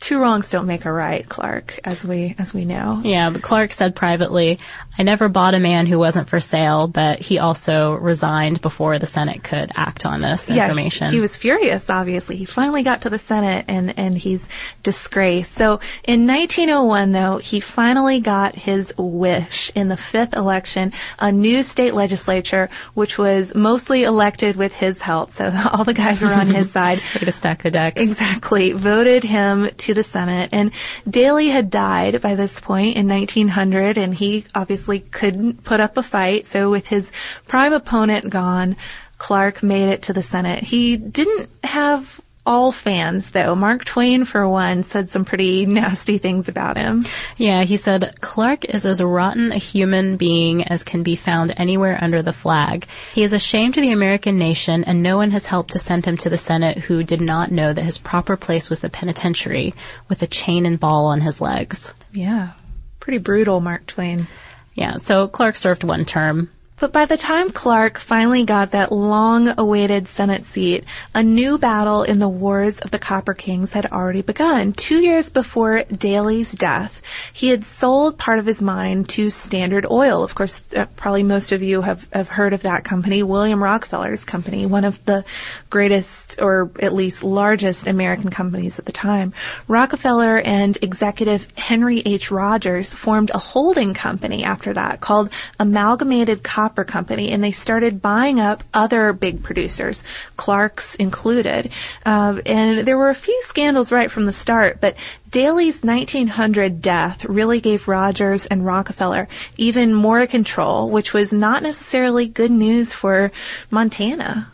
two 0.00 0.18
wrongs 0.18 0.50
don't 0.50 0.66
make 0.66 0.84
a 0.86 0.92
right, 0.92 1.28
Clark, 1.28 1.78
as 1.84 2.02
we 2.04 2.34
as 2.38 2.52
we 2.54 2.64
know. 2.64 3.00
Yeah, 3.04 3.30
but 3.30 3.42
Clark 3.42 3.72
said 3.72 3.94
privately, 3.94 4.58
I 4.98 5.02
never 5.02 5.28
bought 5.28 5.54
a 5.54 5.60
man 5.60 5.86
who 5.86 5.98
wasn't 5.98 6.28
for 6.28 6.40
sale, 6.40 6.88
but 6.88 7.20
he 7.20 7.38
also 7.38 7.92
resigned 7.94 8.60
before 8.62 8.98
the 8.98 9.06
Senate 9.06 9.42
could 9.44 9.70
act 9.76 10.04
on 10.06 10.20
this 10.22 10.48
Yeah, 10.50 10.64
information. 10.64 11.08
he, 11.08 11.14
he 11.16 11.20
was 11.20 11.36
furious, 11.36 11.88
obviously. 11.88 12.36
He 12.36 12.44
finally 12.46 12.82
got 12.82 13.02
to 13.02 13.10
the 13.10 13.18
Senate 13.18 13.66
and, 13.68 13.98
and 13.98 14.16
he's 14.16 14.42
disgraced. 14.82 15.56
So 15.56 15.80
in 16.04 16.26
1901, 16.26 17.12
though, 17.12 17.36
he 17.38 17.60
finally 17.60 18.20
got 18.20 18.54
his 18.54 18.92
wish 18.96 19.70
in 19.74 19.88
the 19.88 19.96
fifth 19.96 20.34
election, 20.34 20.92
a 21.18 21.30
new 21.30 21.62
state 21.62 21.94
legislature, 21.94 22.68
which 22.94 23.18
was 23.18 23.54
mostly 23.54 24.04
elected 24.04 24.56
with 24.56 24.72
his 24.72 25.00
help. 25.00 25.30
So 25.30 25.52
all 25.72 25.84
the 25.84 25.94
guys 25.94 26.22
were 26.22 26.32
on 26.32 26.46
his 26.48 26.70
side. 26.72 26.98
Way 27.14 27.20
to 27.26 27.32
stack 27.32 27.62
the 27.62 27.70
decks. 27.70 28.00
Exactly. 28.00 28.72
Voted 28.72 29.24
him 29.24 29.68
to 29.90 29.94
the 29.94 30.04
Senate. 30.04 30.50
And 30.52 30.70
Daly 31.08 31.48
had 31.48 31.70
died 31.70 32.20
by 32.22 32.34
this 32.34 32.60
point 32.60 32.96
in 32.96 33.08
1900, 33.08 33.98
and 33.98 34.14
he 34.14 34.44
obviously 34.54 35.00
couldn't 35.00 35.64
put 35.64 35.80
up 35.80 35.96
a 35.96 36.02
fight. 36.02 36.46
So 36.46 36.70
with 36.70 36.86
his 36.86 37.10
prime 37.46 37.72
opponent 37.72 38.30
gone, 38.30 38.76
Clark 39.18 39.62
made 39.62 39.88
it 39.88 40.02
to 40.02 40.12
the 40.12 40.22
Senate. 40.22 40.62
He 40.62 40.96
didn't 40.96 41.50
have 41.62 42.20
all 42.46 42.72
fans, 42.72 43.30
though. 43.30 43.54
Mark 43.54 43.84
Twain, 43.84 44.24
for 44.24 44.48
one, 44.48 44.82
said 44.82 45.10
some 45.10 45.24
pretty 45.24 45.66
nasty 45.66 46.18
things 46.18 46.48
about 46.48 46.76
him. 46.76 47.04
Yeah, 47.36 47.64
he 47.64 47.76
said, 47.76 48.20
Clark 48.20 48.64
is 48.64 48.86
as 48.86 49.02
rotten 49.02 49.52
a 49.52 49.58
human 49.58 50.16
being 50.16 50.64
as 50.64 50.82
can 50.82 51.02
be 51.02 51.16
found 51.16 51.52
anywhere 51.56 51.98
under 52.00 52.22
the 52.22 52.32
flag. 52.32 52.86
He 53.12 53.22
is 53.22 53.32
a 53.32 53.38
shame 53.38 53.72
to 53.72 53.80
the 53.80 53.92
American 53.92 54.38
nation, 54.38 54.84
and 54.84 55.02
no 55.02 55.16
one 55.16 55.30
has 55.30 55.46
helped 55.46 55.72
to 55.72 55.78
send 55.78 56.06
him 56.06 56.16
to 56.18 56.30
the 56.30 56.38
Senate 56.38 56.78
who 56.78 57.02
did 57.02 57.20
not 57.20 57.50
know 57.50 57.72
that 57.72 57.82
his 57.82 57.98
proper 57.98 58.36
place 58.36 58.70
was 58.70 58.80
the 58.80 58.88
penitentiary, 58.88 59.74
with 60.08 60.22
a 60.22 60.26
chain 60.26 60.66
and 60.66 60.80
ball 60.80 61.06
on 61.06 61.20
his 61.20 61.40
legs. 61.40 61.92
Yeah. 62.12 62.52
Pretty 62.98 63.18
brutal, 63.18 63.60
Mark 63.60 63.86
Twain. 63.86 64.26
Yeah, 64.74 64.96
so 64.96 65.28
Clark 65.28 65.56
served 65.56 65.84
one 65.84 66.04
term. 66.04 66.50
But 66.80 66.94
by 66.94 67.04
the 67.04 67.18
time 67.18 67.50
Clark 67.50 67.98
finally 67.98 68.44
got 68.44 68.70
that 68.70 68.90
long 68.90 69.52
awaited 69.58 70.08
Senate 70.08 70.46
seat, 70.46 70.82
a 71.14 71.22
new 71.22 71.58
battle 71.58 72.04
in 72.04 72.20
the 72.20 72.28
Wars 72.28 72.78
of 72.78 72.90
the 72.90 72.98
Copper 72.98 73.34
Kings 73.34 73.72
had 73.72 73.84
already 73.84 74.22
begun. 74.22 74.72
Two 74.72 75.02
years 75.02 75.28
before 75.28 75.84
Daly's 75.84 76.52
death, 76.52 77.02
he 77.34 77.48
had 77.48 77.64
sold 77.64 78.16
part 78.16 78.38
of 78.38 78.46
his 78.46 78.62
mine 78.62 79.04
to 79.04 79.28
Standard 79.28 79.84
Oil. 79.90 80.24
Of 80.24 80.34
course, 80.34 80.62
uh, 80.74 80.86
probably 80.96 81.22
most 81.22 81.52
of 81.52 81.62
you 81.62 81.82
have, 81.82 82.08
have 82.14 82.30
heard 82.30 82.54
of 82.54 82.62
that 82.62 82.82
company, 82.82 83.22
William 83.22 83.62
Rockefeller's 83.62 84.24
company, 84.24 84.64
one 84.64 84.86
of 84.86 85.04
the 85.04 85.22
greatest 85.68 86.40
or 86.40 86.70
at 86.80 86.94
least 86.94 87.22
largest 87.22 87.88
American 87.88 88.30
companies 88.30 88.78
at 88.78 88.86
the 88.86 88.92
time. 88.92 89.34
Rockefeller 89.68 90.38
and 90.38 90.78
executive 90.80 91.46
Henry 91.58 92.00
H. 92.06 92.30
Rogers 92.30 92.94
formed 92.94 93.30
a 93.34 93.38
holding 93.38 93.92
company 93.92 94.44
after 94.44 94.72
that 94.72 95.02
called 95.02 95.28
Amalgamated 95.58 96.42
Copper 96.42 96.69
Company, 96.84 97.30
and 97.30 97.42
they 97.42 97.52
started 97.52 98.02
buying 98.02 98.40
up 98.40 98.64
other 98.72 99.12
big 99.12 99.42
producers, 99.42 100.02
Clark's 100.36 100.94
included. 100.94 101.70
Um, 102.04 102.40
and 102.46 102.86
there 102.86 102.98
were 102.98 103.10
a 103.10 103.14
few 103.14 103.40
scandals 103.46 103.92
right 103.92 104.10
from 104.10 104.26
the 104.26 104.32
start, 104.32 104.80
but 104.80 104.96
Daly's 105.30 105.82
1900 105.82 106.82
death 106.82 107.24
really 107.24 107.60
gave 107.60 107.86
Rogers 107.86 108.46
and 108.46 108.64
Rockefeller 108.64 109.28
even 109.56 109.94
more 109.94 110.26
control, 110.26 110.90
which 110.90 111.12
was 111.12 111.32
not 111.32 111.62
necessarily 111.62 112.26
good 112.26 112.50
news 112.50 112.92
for 112.92 113.30
Montana. 113.70 114.50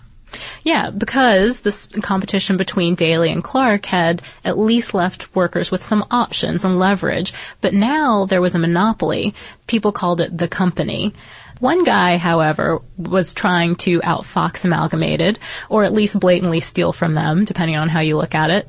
Yeah, 0.63 0.91
because 0.91 1.61
this 1.61 1.87
competition 2.03 2.57
between 2.57 2.95
Daly 2.95 3.31
and 3.31 3.43
Clark 3.43 3.87
had 3.87 4.23
at 4.45 4.59
least 4.59 4.95
left 4.95 5.35
workers 5.35 5.71
with 5.71 5.83
some 5.83 6.05
options 6.11 6.65
and 6.65 6.79
leverage. 6.79 7.33
But 7.61 7.75
now 7.75 8.27
there 8.27 8.41
was 8.41 8.55
a 8.55 8.59
monopoly. 8.59 9.35
People 9.67 9.93
called 9.93 10.21
it 10.21 10.37
the 10.37 10.49
company. 10.49 11.15
One 11.59 11.85
guy, 11.85 12.19
however, 12.19 12.83
was 12.99 13.33
trying 13.33 13.77
to 13.77 14.01
outfox 14.01 14.65
Amalgamated, 14.65 15.39
or 15.69 15.85
at 15.85 15.93
least 15.93 16.21
blatantly 16.21 16.61
steal 16.61 16.93
from 16.93 17.15
them, 17.15 17.45
depending 17.45 17.77
on 17.77 17.89
how 17.89 18.01
you 18.01 18.17
look 18.17 18.35
at 18.35 18.51
it. 18.51 18.69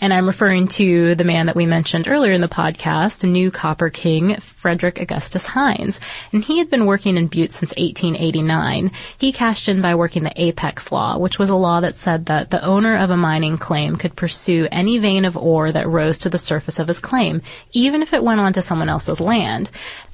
And 0.00 0.14
I'm 0.14 0.26
referring 0.26 0.68
to 0.68 1.16
the 1.16 1.24
man 1.24 1.46
that 1.46 1.56
we 1.56 1.66
mentioned 1.66 2.06
earlier 2.06 2.32
in 2.32 2.40
the 2.40 2.48
podcast, 2.48 3.24
a 3.24 3.26
new 3.26 3.50
copper 3.50 3.90
king, 3.90 4.36
Frederick 4.36 5.00
Augustus 5.00 5.46
Hines. 5.46 6.00
And 6.32 6.44
he 6.44 6.58
had 6.58 6.70
been 6.70 6.86
working 6.86 7.16
in 7.16 7.26
Butte 7.26 7.50
since 7.50 7.70
1889. 7.70 8.92
He 9.18 9.32
cashed 9.32 9.68
in 9.68 9.82
by 9.82 9.96
working 9.96 10.22
the 10.22 10.40
Apex 10.40 10.92
Law, 10.92 11.18
which 11.18 11.38
was 11.38 11.50
a 11.50 11.56
law 11.56 11.80
that 11.80 11.96
said 11.96 12.26
that 12.26 12.50
the 12.50 12.64
owner 12.64 12.96
of 12.96 13.10
a 13.10 13.16
mining 13.16 13.58
claim 13.58 13.96
could 13.96 14.14
pursue 14.14 14.68
any 14.70 14.98
vein 14.98 15.24
of 15.24 15.36
ore 15.36 15.72
that 15.72 15.88
rose 15.88 16.18
to 16.18 16.30
the 16.30 16.38
surface 16.38 16.78
of 16.78 16.86
his 16.86 17.00
claim, 17.00 17.42
even 17.72 18.00
if 18.00 18.12
it 18.12 18.22
went 18.22 18.40
onto 18.40 18.60
someone 18.60 18.88
else's 18.88 19.18
land. 19.18 19.68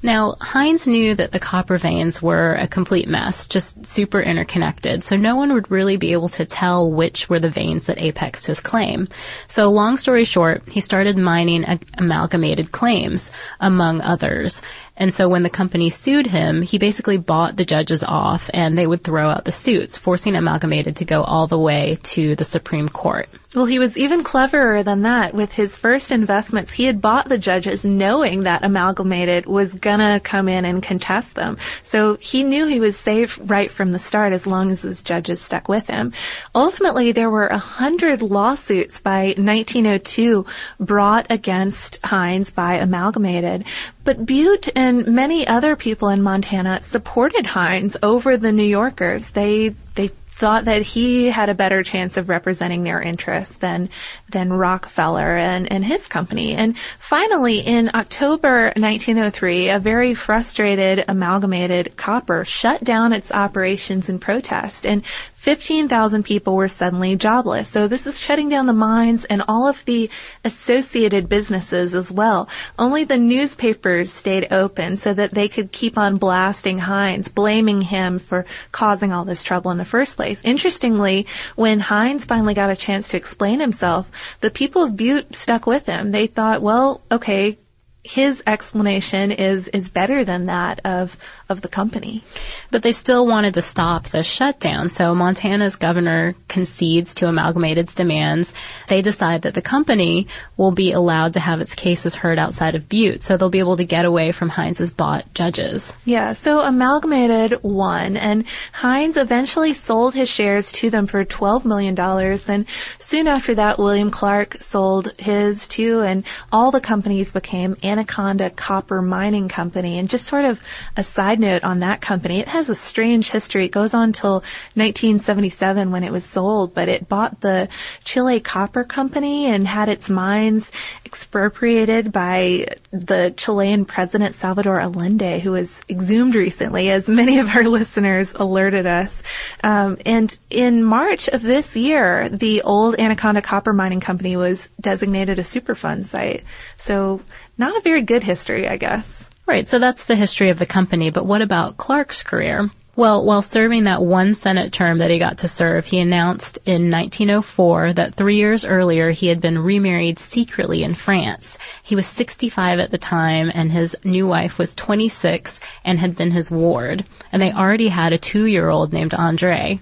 Now, 0.05 0.35
Heinz 0.39 0.85
knew 0.85 1.15
that 1.15 1.31
the 1.31 1.39
copper 1.39 1.79
veins 1.79 2.21
were 2.21 2.53
a 2.53 2.67
complete 2.67 3.09
mess, 3.09 3.47
just 3.47 3.87
super 3.87 4.21
interconnected, 4.21 5.03
so 5.03 5.15
no 5.15 5.35
one 5.35 5.51
would 5.51 5.71
really 5.71 5.97
be 5.97 6.11
able 6.11 6.29
to 6.29 6.45
tell 6.45 6.91
which 6.91 7.27
were 7.27 7.39
the 7.39 7.49
veins 7.49 7.87
that 7.87 7.97
apexed 7.97 8.45
his 8.45 8.59
claim. 8.59 9.07
So 9.47 9.71
long 9.71 9.97
story 9.97 10.23
short, 10.23 10.69
he 10.69 10.79
started 10.79 11.17
mining 11.17 11.65
amalgamated 11.97 12.71
claims, 12.71 13.31
among 13.59 14.01
others. 14.01 14.61
And 14.97 15.13
so 15.13 15.27
when 15.27 15.43
the 15.43 15.49
company 15.49 15.89
sued 15.89 16.27
him, 16.27 16.61
he 16.61 16.77
basically 16.77 17.17
bought 17.17 17.57
the 17.57 17.65
judges 17.65 18.03
off 18.03 18.49
and 18.53 18.77
they 18.77 18.87
would 18.87 19.03
throw 19.03 19.29
out 19.29 19.45
the 19.45 19.51
suits, 19.51 19.97
forcing 19.97 20.35
Amalgamated 20.35 20.97
to 20.97 21.05
go 21.05 21.23
all 21.23 21.47
the 21.47 21.59
way 21.59 21.97
to 22.03 22.35
the 22.35 22.43
Supreme 22.43 22.87
Court. 22.87 23.27
Well, 23.53 23.65
he 23.65 23.79
was 23.79 23.97
even 23.97 24.21
cleverer 24.21 24.83
than 24.83 25.03
that. 25.03 25.33
With 25.33 25.53
his 25.53 25.77
first 25.77 26.11
investments, 26.11 26.73
he 26.73 26.83
had 26.83 26.99
bought 26.99 27.29
the 27.29 27.37
judges 27.37 27.85
knowing 27.85 28.43
that 28.43 28.65
Amalgamated 28.65 29.45
was 29.45 29.73
gonna 29.73 30.19
come 30.19 30.49
in 30.49 30.65
and 30.65 30.83
contest 30.83 31.35
them. 31.35 31.57
So 31.85 32.17
he 32.17 32.43
knew 32.43 32.67
he 32.67 32.81
was 32.81 32.97
safe 32.97 33.39
right 33.41 33.71
from 33.71 33.93
the 33.93 33.99
start 33.99 34.33
as 34.33 34.45
long 34.45 34.71
as 34.71 34.81
his 34.81 35.01
judges 35.01 35.39
stuck 35.39 35.69
with 35.69 35.87
him. 35.87 36.11
Ultimately, 36.53 37.13
there 37.13 37.29
were 37.29 37.47
a 37.47 37.57
hundred 37.57 38.21
lawsuits 38.21 38.99
by 38.99 39.33
1902 39.37 40.45
brought 40.77 41.27
against 41.29 42.05
Hines 42.05 42.51
by 42.51 42.73
Amalgamated. 42.73 43.63
But 44.03 44.25
Butte 44.25 44.69
and 44.75 44.84
many 44.91 45.47
other 45.47 45.75
people 45.75 46.09
in 46.09 46.21
Montana 46.21 46.81
supported 46.81 47.45
Hines 47.45 47.97
over 48.01 48.37
the 48.37 48.51
New 48.51 48.63
Yorkers. 48.63 49.29
They 49.29 49.69
they 49.95 50.11
thought 50.35 50.65
that 50.65 50.81
he 50.81 51.27
had 51.27 51.47
a 51.47 51.55
better 51.55 51.81
chance 51.81 52.17
of 52.17 52.27
representing 52.27 52.83
their 52.83 53.01
interests 53.01 53.55
than 53.59 53.89
than 54.29 54.51
Rockefeller 54.51 55.37
and, 55.37 55.71
and 55.71 55.85
his 55.85 56.07
company. 56.07 56.53
And 56.53 56.77
finally, 56.99 57.59
in 57.59 57.89
October 57.93 58.73
1903, 58.75 59.69
a 59.69 59.79
very 59.79 60.13
frustrated 60.13 61.05
Amalgamated 61.07 61.95
Copper 61.95 62.43
shut 62.43 62.83
down 62.83 63.13
its 63.13 63.31
operations 63.31 64.09
in 64.09 64.19
protest, 64.19 64.85
and 64.85 65.03
15,000 65.45 66.23
people 66.23 66.55
were 66.55 66.67
suddenly 66.67 67.15
jobless. 67.15 67.69
So 67.69 67.87
this 67.87 68.07
is 68.07 68.19
shutting 68.19 68.49
down 68.49 68.65
the 68.65 68.73
mines 68.73 69.25
and 69.25 69.43
all 69.47 69.67
of 69.67 69.85
the 69.85 70.09
associated 70.43 71.29
businesses 71.29 71.93
as 71.93 72.11
well. 72.11 72.49
Only 72.79 73.03
the 73.03 73.19
newspapers 73.19 74.11
stayed 74.11 74.51
open 74.51 74.97
so 74.97 75.13
that 75.13 75.35
they 75.35 75.47
could 75.47 75.71
keep 75.71 75.99
on 75.99 76.17
blasting 76.17 76.79
Hines, 76.79 77.27
blaming 77.27 77.83
him 77.83 78.17
for 78.17 78.47
causing 78.71 79.13
all 79.13 79.23
this 79.23 79.43
trouble 79.43 79.69
in 79.69 79.77
the 79.77 79.85
first 79.85 80.15
place. 80.15 80.41
Interestingly, 80.43 81.27
when 81.55 81.79
Hines 81.79 82.25
finally 82.25 82.55
got 82.55 82.71
a 82.71 82.75
chance 82.75 83.09
to 83.09 83.17
explain 83.17 83.59
himself, 83.59 84.09
the 84.39 84.49
people 84.49 84.81
of 84.81 84.97
Butte 84.97 85.35
stuck 85.35 85.67
with 85.67 85.85
him. 85.85 86.09
They 86.09 86.25
thought, 86.25 86.63
well, 86.63 87.03
okay, 87.11 87.59
his 88.05 88.43
explanation 88.45 89.31
is 89.31 89.67
is 89.69 89.89
better 89.89 90.23
than 90.23 90.45
that 90.45 90.79
of 90.85 91.17
of 91.49 91.61
the 91.61 91.67
company. 91.67 92.23
But 92.69 92.83
they 92.83 92.91
still 92.91 93.25
wanted 93.25 93.55
to 93.55 93.61
stop 93.61 94.05
the 94.05 94.21
shutdown. 94.21 94.89
So 94.89 95.15
Montana's 95.15 95.75
governor 95.75 96.35
concedes 96.47 97.15
to 97.15 97.27
Amalgamated's 97.27 97.95
demands. 97.95 98.53
They 98.87 99.01
decide 99.01 99.41
that 99.41 99.55
the 99.55 99.61
company 99.61 100.27
will 100.55 100.71
be 100.71 100.91
allowed 100.91 101.33
to 101.33 101.39
have 101.39 101.61
its 101.61 101.73
cases 101.73 102.15
heard 102.15 102.37
outside 102.37 102.75
of 102.75 102.87
Butte. 102.87 103.23
So 103.23 103.37
they'll 103.37 103.49
be 103.49 103.59
able 103.59 103.77
to 103.77 103.83
get 103.83 104.05
away 104.05 104.31
from 104.31 104.49
Heinz's 104.49 104.91
bought 104.91 105.33
judges. 105.33 105.95
Yeah, 106.05 106.33
so 106.33 106.61
Amalgamated 106.61 107.63
won 107.63 108.17
and 108.17 108.45
Heinz 108.71 109.17
eventually 109.17 109.73
sold 109.73 110.13
his 110.13 110.29
shares 110.29 110.71
to 110.73 110.89
them 110.89 111.07
for 111.07 111.25
$12 111.25 111.65
million. 111.65 111.99
And 112.47 112.65
soon 112.99 113.27
after 113.27 113.55
that, 113.55 113.79
William 113.79 114.11
Clark 114.11 114.55
sold 114.55 115.11
his 115.17 115.67
too 115.67 116.01
and 116.01 116.23
all 116.51 116.71
the 116.71 116.81
companies 116.81 117.31
became 117.31 117.75
Anaconda 117.95 118.49
Copper 118.49 119.01
Mining 119.01 119.47
Company. 119.47 119.97
And 119.97 120.09
just 120.09 120.25
sort 120.25 120.43
of 120.43 120.61
a 120.97 121.03
side 121.03 121.39
note 121.39 121.63
on 121.63 121.79
that 121.79 122.01
company, 122.01 122.41
it 122.41 122.49
has 122.49 122.69
a 122.69 122.75
strange 122.75 123.31
history. 123.31 123.65
It 123.65 123.71
goes 123.71 123.93
on 123.93 124.11
till 124.11 124.43
1977 124.73 125.91
when 125.91 126.03
it 126.03 126.11
was 126.11 126.25
sold, 126.25 126.73
but 126.73 126.89
it 126.89 127.07
bought 127.07 127.39
the 127.39 127.69
Chile 128.03 128.41
Copper 128.41 128.83
Company 128.83 129.45
and 129.45 129.65
had 129.65 129.87
its 129.87 130.09
mines 130.09 130.69
expropriated 131.15 132.11
by 132.11 132.67
the 132.91 133.33
Chilean 133.37 133.85
president 133.85 134.35
Salvador 134.35 134.81
Allende, 134.81 135.39
who 135.39 135.51
was 135.51 135.81
exhumed 135.89 136.35
recently, 136.35 136.89
as 136.91 137.07
many 137.07 137.39
of 137.39 137.49
our 137.49 137.63
listeners 137.77 138.33
alerted 138.33 138.85
us. 138.85 139.23
Um, 139.63 139.97
and 140.05 140.37
in 140.49 140.83
March 140.83 141.29
of 141.29 141.41
this 141.41 141.73
year, 141.73 142.27
the 142.27 142.63
old 142.63 142.99
Anaconda 142.99 143.41
Copper 143.41 143.71
Mining 143.71 144.01
Company 144.01 144.35
was 144.35 144.67
designated 144.81 145.39
a 145.39 145.43
Superfund 145.43 146.09
site. 146.09 146.43
So 146.75 147.21
not 147.57 147.77
a 147.77 147.81
very 147.81 148.01
good 148.01 148.23
history, 148.23 148.67
I 148.67 148.75
guess. 148.75 149.29
Right, 149.45 149.65
so 149.65 149.79
that's 149.79 150.05
the 150.05 150.15
history 150.15 150.49
of 150.49 150.59
the 150.59 150.65
company, 150.65 151.11
but 151.11 151.25
what 151.25 151.41
about 151.41 151.77
Clark's 151.77 152.23
career? 152.23 152.69
Well, 152.97 153.25
while 153.25 153.41
serving 153.41 153.83
that 153.83 154.01
one 154.01 154.35
Senate 154.35 154.71
term 154.71 154.99
that 154.99 155.11
he 155.11 155.19
got 155.19 155.39
to 155.39 155.49
serve, 155.49 155.85
he 155.85 155.99
announced 155.99 156.59
in 156.65 156.89
1904 156.89 157.91
that 157.93 158.15
three 158.15 158.37
years 158.37 158.63
earlier 158.63 159.11
he 159.11 159.27
had 159.27 159.41
been 159.41 159.59
remarried 159.59 160.17
secretly 160.17 160.81
in 160.81 160.93
France. 160.93 161.57
He 161.83 161.95
was 161.95 162.05
65 162.05 162.79
at 162.79 162.91
the 162.91 162.97
time 162.97 163.51
and 163.53 163.69
his 163.69 163.97
new 164.05 164.27
wife 164.27 164.57
was 164.57 164.75
26 164.75 165.59
and 165.83 165.99
had 165.99 166.15
been 166.15 166.31
his 166.31 166.49
ward. 166.49 167.03
And 167.33 167.41
they 167.41 167.51
already 167.51 167.89
had 167.89 168.13
a 168.13 168.17
two-year-old 168.17 168.93
named 168.93 169.13
Andre. 169.13 169.81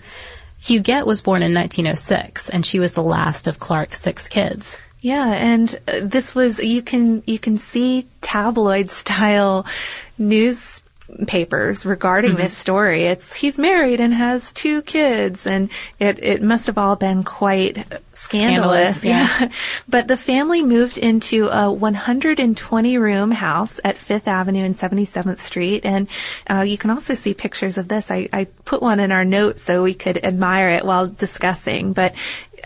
Huguette 0.60 1.06
was 1.06 1.22
born 1.22 1.44
in 1.44 1.54
1906 1.54 2.50
and 2.50 2.66
she 2.66 2.80
was 2.80 2.94
the 2.94 3.04
last 3.04 3.46
of 3.46 3.60
Clark's 3.60 4.02
six 4.02 4.28
kids. 4.28 4.80
Yeah, 5.02 5.28
and 5.28 5.76
uh, 5.88 6.00
this 6.02 6.34
was 6.34 6.60
you 6.60 6.82
can 6.82 7.24
you 7.28 7.38
can 7.38 7.58
see 7.58 8.08
tabloid 8.22 8.90
style 8.90 9.66
newspapers 11.18 11.86
regarding 11.86 12.32
mm-hmm. 12.32 12.42
this 12.42 12.58
story. 12.58 13.06
It's 13.06 13.34
he's 13.34 13.58
married 13.58 14.00
and 14.00 14.14
has 14.14 14.52
two 14.52 14.82
kids, 14.82 15.46
and 15.46 15.70
it 16.00 16.22
it 16.22 16.42
must 16.42 16.68
have 16.68 16.78
all 16.78 16.96
been 16.96 17.24
quite 17.24 17.78
scandalous. 18.14 18.98
scandalous 18.98 19.04
yeah. 19.04 19.28
yeah. 19.40 19.50
but 19.88 20.08
the 20.08 20.18
family 20.18 20.64
moved 20.64 20.98
into 20.98 21.48
a 21.48 21.72
120 21.72 22.98
room 22.98 23.32
house 23.32 23.80
at 23.84 23.98
Fifth 23.98 24.28
Avenue 24.28 24.64
and 24.64 24.78
77th 24.78 25.40
Street, 25.40 25.86
and 25.86 26.08
uh, 26.50 26.62
you 26.62 26.78
can 26.78 26.90
also 26.90 27.14
see 27.14 27.34
pictures 27.34 27.78
of 27.78 27.88
this. 27.88 28.10
I, 28.10 28.30
I 28.32 28.46
put 28.66 28.82
one 28.82 29.00
in 29.00 29.12
our 29.12 29.26
notes 29.26 29.64
so 29.64 29.84
we 29.84 29.94
could 29.94 30.24
admire 30.24 30.70
it 30.70 30.86
while 30.86 31.08
discussing, 31.08 31.94
but 31.94 32.14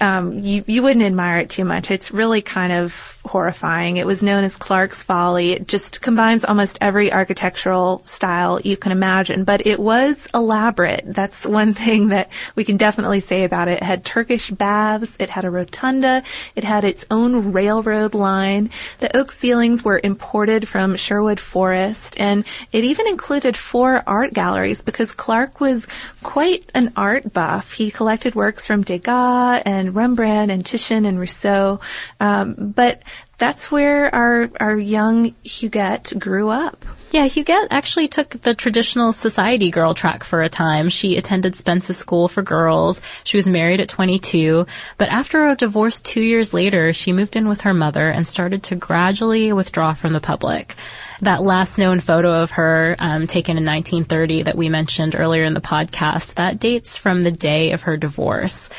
um, 0.02 0.44
you 0.44 0.64
you 0.68 0.82
wouldn't 0.84 1.06
admire 1.06 1.40
it 1.40 1.50
too 1.50 1.66
much. 1.66 1.92
It's 1.92 2.12
really 2.12 2.42
kind 2.42 2.74
of 2.74 3.18
horrifying. 3.26 3.98
It 3.98 4.06
was 4.06 4.24
known 4.24 4.44
as 4.44 4.56
Clark's 4.56 5.04
Folly. 5.04 5.52
It 5.52 5.68
just 5.68 6.02
combines 6.02 6.46
almost 6.46 6.78
every 6.82 7.12
architectural 7.12 8.02
style 8.06 8.60
you 8.62 8.78
can 8.78 8.92
imagine, 8.92 9.44
but 9.44 9.68
it 9.68 9.80
was 9.80 10.28
elaborate. 10.34 11.04
That's 11.06 11.46
one 11.46 11.74
thing 11.74 12.10
that 12.10 12.30
we 12.56 12.64
can 12.64 12.78
definitely 12.78 13.20
say 13.20 13.44
about 13.44 13.68
it. 13.68 13.78
It 13.78 13.84
had 13.84 14.06
Turkish 14.06 14.50
baths. 14.50 15.16
It 15.20 15.30
had 15.30 15.46
a 15.46 15.50
rotunda. 15.50 16.24
It 16.56 16.64
had 16.64 16.84
its 16.84 17.06
own 17.12 17.52
railroad 17.52 18.14
line. 18.14 18.70
The 19.00 19.16
oak 19.16 19.32
ceilings 19.32 19.84
were 19.84 20.00
imported 20.04 20.68
from 20.68 20.96
Sherwood 20.96 21.40
Forest, 21.40 22.20
and 22.20 22.46
it 22.72 22.84
even 22.84 23.08
included 23.08 23.58
four 23.58 24.04
art 24.08 24.34
galleries 24.34 24.82
because 24.82 25.12
Clark 25.12 25.60
was 25.60 25.86
quite 26.24 26.72
an 26.74 26.94
art 26.96 27.34
buff. 27.34 27.74
He 27.74 27.92
collected 27.92 28.36
works 28.36 28.66
from 28.66 28.84
Degas 28.84 29.64
and 29.66 29.87
Rembrandt 29.94 30.52
and 30.52 30.66
Titian 30.66 31.06
and 31.06 31.20
Rousseau, 31.20 31.80
um, 32.20 32.56
but 32.76 33.02
that's 33.38 33.72
where 33.72 34.14
our 34.14 34.50
our 34.60 34.78
young 34.78 35.32
Huguette 35.44 36.18
grew 36.18 36.50
up. 36.50 36.86
Yeah, 37.12 37.26
Huguette 37.26 37.68
actually 37.72 38.10
took 38.10 38.30
the 38.42 38.54
traditional 38.54 39.14
society 39.14 39.72
girl 39.72 39.94
track 39.94 40.26
for 40.26 40.42
a 40.42 40.50
time. 40.50 40.90
She 40.90 41.16
attended 41.16 41.56
Spence's 41.56 41.98
School 41.98 42.28
for 42.28 42.42
Girls. 42.42 43.02
She 43.24 43.38
was 43.38 43.48
married 43.48 43.80
at 43.80 43.88
22, 43.88 44.66
but 44.98 45.08
after 45.08 45.46
a 45.46 45.56
divorce 45.56 46.02
two 46.02 46.22
years 46.22 46.54
later, 46.54 46.92
she 46.92 47.14
moved 47.14 47.38
in 47.38 47.48
with 47.48 47.62
her 47.62 47.74
mother 47.74 48.10
and 48.10 48.28
started 48.28 48.62
to 48.64 48.76
gradually 48.76 49.54
withdraw 49.54 49.94
from 49.94 50.12
the 50.12 50.20
public. 50.20 50.76
That 51.22 51.42
last 51.42 51.78
known 51.78 52.02
photo 52.02 52.44
of 52.44 52.52
her, 52.52 52.98
um, 53.00 53.26
taken 53.26 53.58
in 53.58 53.64
1930 53.64 54.44
that 54.44 54.58
we 54.58 54.68
mentioned 54.68 55.16
earlier 55.18 55.46
in 55.46 55.54
the 55.54 55.62
podcast, 55.62 56.36
that 56.36 56.60
dates 56.60 56.98
from 56.98 57.22
the 57.22 57.32
day 57.32 57.72
of 57.72 57.84
her 57.84 57.96
divorce. 57.96 58.70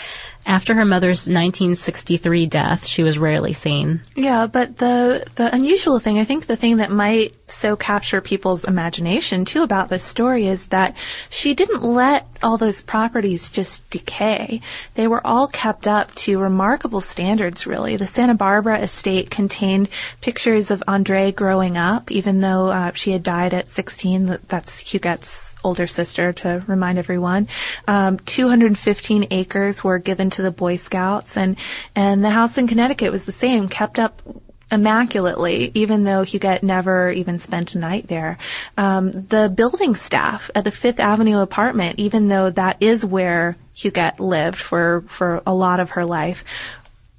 After 0.49 0.75
her 0.75 0.87
mother's 0.87 1.29
1963 1.29 2.47
death, 2.47 2.87
she 2.87 3.03
was 3.03 3.19
rarely 3.19 3.53
seen. 3.53 4.01
Yeah, 4.17 4.47
but 4.47 4.79
the 4.79 5.27
the 5.35 5.55
unusual 5.55 5.99
thing, 5.99 6.19
I 6.19 6.25
think 6.25 6.47
the 6.47 6.57
thing 6.57 6.79
that 6.79 6.91
might 6.91 7.35
so 7.51 7.77
capture 7.77 8.23
people's 8.23 8.65
imagination 8.65 9.45
too 9.45 9.63
about 9.63 9.91
this 9.91 10.03
story 10.03 10.47
is 10.47 10.67
that 10.69 10.97
she 11.29 11.53
didn't 11.53 11.83
let 11.83 12.27
all 12.43 12.57
those 12.57 12.83
properties 12.83 13.51
just 13.51 13.89
decay. 13.91 14.63
They 14.95 15.07
were 15.07 15.27
all 15.27 15.49
kept 15.49 15.87
up 15.87 16.15
to 16.17 16.39
remarkable 16.39 17.03
standards, 17.03 17.67
really. 17.67 17.97
The 17.97 18.07
Santa 18.07 18.35
Barbara 18.35 18.81
estate 18.81 19.31
contained 19.31 19.89
pictures 20.21 20.71
of 20.71 20.83
Andre 20.89 21.33
growing 21.33 21.77
up, 21.77 22.11
even 22.11 22.41
though 22.41 22.69
uh, 22.69 22.93
she 22.95 23.13
had 23.13 23.23
died 23.23 23.53
at 23.53 23.69
16. 23.69 24.39
That's 24.49 24.81
Huguette's 24.81 25.57
older 25.65 25.87
sister, 25.87 26.33
to 26.33 26.65
remind 26.67 26.99
everyone. 26.99 27.49
Um, 27.87 28.19
215 28.21 29.27
acres 29.31 29.83
were 29.83 29.99
given 29.99 30.31
to 30.31 30.38
the 30.43 30.51
Boy 30.51 30.77
Scouts, 30.77 31.37
and 31.37 31.57
and 31.95 32.25
the 32.25 32.31
house 32.31 32.59
in 32.59 32.67
Connecticut 32.67 33.13
was 33.13 33.25
the 33.25 33.33
same, 33.33 33.69
kept 33.69 33.99
up 33.99 34.23
immaculately, 34.71 35.71
even 35.75 36.05
though 36.05 36.23
Huguette 36.23 36.63
never 36.63 37.11
even 37.11 37.39
spent 37.39 37.75
a 37.75 37.79
night 37.79 38.09
there. 38.09 38.39
Um, 38.77 39.11
the 39.11 39.53
building 39.55 39.95
staff 39.95 40.51
at 40.55 40.65
the 40.65 40.71
Fifth 40.71 41.01
Avenue 41.01 41.39
apartment, 41.39 41.99
even 41.99 42.29
though 42.29 42.51
that 42.51 42.77
is 42.81 43.05
where 43.05 43.57
Huguette 43.75 44.21
lived 44.21 44.59
for, 44.59 45.05
for 45.09 45.43
a 45.47 45.55
lot 45.55 45.81
of 45.81 45.91
her 45.91 46.05
life, 46.05 46.45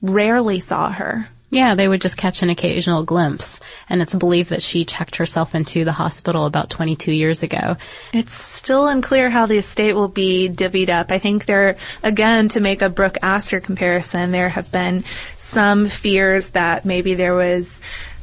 rarely 0.02 0.60
saw 0.60 0.92
her. 0.92 1.30
Yeah, 1.52 1.74
they 1.74 1.88
would 1.88 2.02
just 2.02 2.18
catch 2.18 2.44
an 2.44 2.50
occasional 2.50 3.04
glimpse, 3.04 3.60
and 3.90 4.02
it's 4.02 4.14
believed 4.14 4.52
that 4.52 4.62
she 4.62 4.86
checked 4.86 5.16
herself 5.16 5.56
into 5.56 5.84
the 5.84 5.92
hospital 5.92 6.46
about 6.46 6.70
22 6.70 7.12
years 7.12 7.42
ago. 7.42 7.76
It's 8.14 8.32
still 8.32 8.88
unclear 8.88 9.32
how 9.32 9.48
the 9.48 9.58
estate 9.58 9.94
will 9.94 10.10
be 10.10 10.48
divvied 10.48 10.90
up. 10.90 11.12
I 11.12 11.18
think 11.18 11.46
there, 11.46 11.78
again, 12.04 12.50
to 12.50 12.60
make 12.60 12.84
a 12.84 12.90
Brooke 12.90 13.18
Astor 13.24 13.62
comparison, 13.62 14.32
there 14.32 14.50
have 14.50 14.72
been 14.72 15.04
some 15.40 15.88
fears 15.88 16.48
that 16.52 16.86
maybe 16.86 17.16
there 17.16 17.34
was 17.34 17.80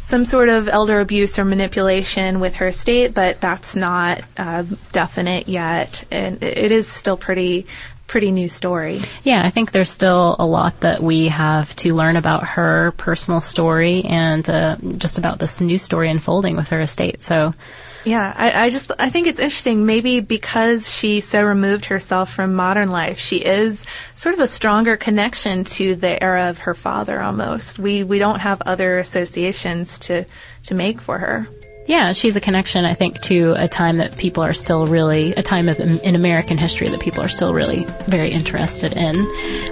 some 0.06 0.24
sort 0.24 0.48
of 0.48 0.68
elder 0.68 1.00
abuse 1.00 1.36
or 1.36 1.44
manipulation 1.44 2.38
with 2.38 2.54
her 2.56 2.68
estate, 2.68 3.12
but 3.12 3.40
that's 3.40 3.74
not 3.74 4.20
uh, 4.36 4.62
definite 4.92 5.48
yet, 5.48 6.04
and 6.12 6.40
it 6.44 6.70
is 6.70 6.86
still 6.86 7.16
pretty 7.16 7.66
pretty 8.06 8.30
new 8.30 8.48
story. 8.48 9.00
Yeah, 9.24 9.42
I 9.44 9.50
think 9.50 9.72
there's 9.72 9.90
still 9.90 10.36
a 10.38 10.46
lot 10.46 10.80
that 10.80 11.02
we 11.02 11.28
have 11.28 11.74
to 11.76 11.94
learn 11.94 12.16
about 12.16 12.44
her 12.44 12.92
personal 12.92 13.40
story 13.40 14.04
and 14.04 14.48
uh, 14.48 14.76
just 14.96 15.18
about 15.18 15.38
this 15.38 15.60
new 15.60 15.78
story 15.78 16.10
unfolding 16.10 16.56
with 16.56 16.68
her 16.68 16.80
estate. 16.80 17.20
So 17.20 17.54
Yeah, 18.04 18.32
I, 18.36 18.66
I 18.66 18.70
just 18.70 18.92
I 18.98 19.10
think 19.10 19.26
it's 19.26 19.40
interesting. 19.40 19.84
Maybe 19.86 20.20
because 20.20 20.88
she 20.88 21.20
so 21.20 21.42
removed 21.42 21.86
herself 21.86 22.32
from 22.32 22.54
modern 22.54 22.88
life, 22.88 23.18
she 23.18 23.38
is 23.38 23.76
sort 24.14 24.34
of 24.34 24.40
a 24.40 24.46
stronger 24.46 24.96
connection 24.96 25.64
to 25.64 25.96
the 25.96 26.22
era 26.22 26.48
of 26.48 26.58
her 26.58 26.74
father. 26.74 27.20
Almost, 27.20 27.78
we 27.80 28.04
we 28.04 28.20
don't 28.20 28.38
have 28.40 28.62
other 28.62 28.98
associations 28.98 29.98
to 30.00 30.24
to 30.64 30.74
make 30.74 31.00
for 31.00 31.18
her. 31.18 31.48
Yeah, 31.86 32.12
she's 32.12 32.34
a 32.34 32.40
connection, 32.40 32.84
I 32.84 32.94
think, 32.94 33.20
to 33.22 33.54
a 33.56 33.68
time 33.68 33.98
that 33.98 34.16
people 34.16 34.42
are 34.42 34.52
still 34.52 34.86
really, 34.86 35.32
a 35.34 35.42
time 35.42 35.68
of 35.68 35.78
in 35.78 36.14
American 36.14 36.58
history 36.58 36.88
that 36.88 37.00
people 37.00 37.22
are 37.22 37.28
still 37.28 37.54
really 37.54 37.84
very 38.08 38.30
interested 38.30 38.92
in. 38.94 39.16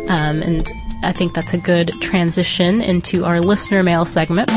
Um, 0.09 0.43
and 0.43 0.67
I 1.03 1.13
think 1.13 1.35
that's 1.35 1.55
a 1.55 1.59
good 1.59 1.91
transition 2.01 2.81
into 2.83 3.25
our 3.25 3.41
listener 3.41 3.83
mail 3.83 4.05
segment 4.05 4.51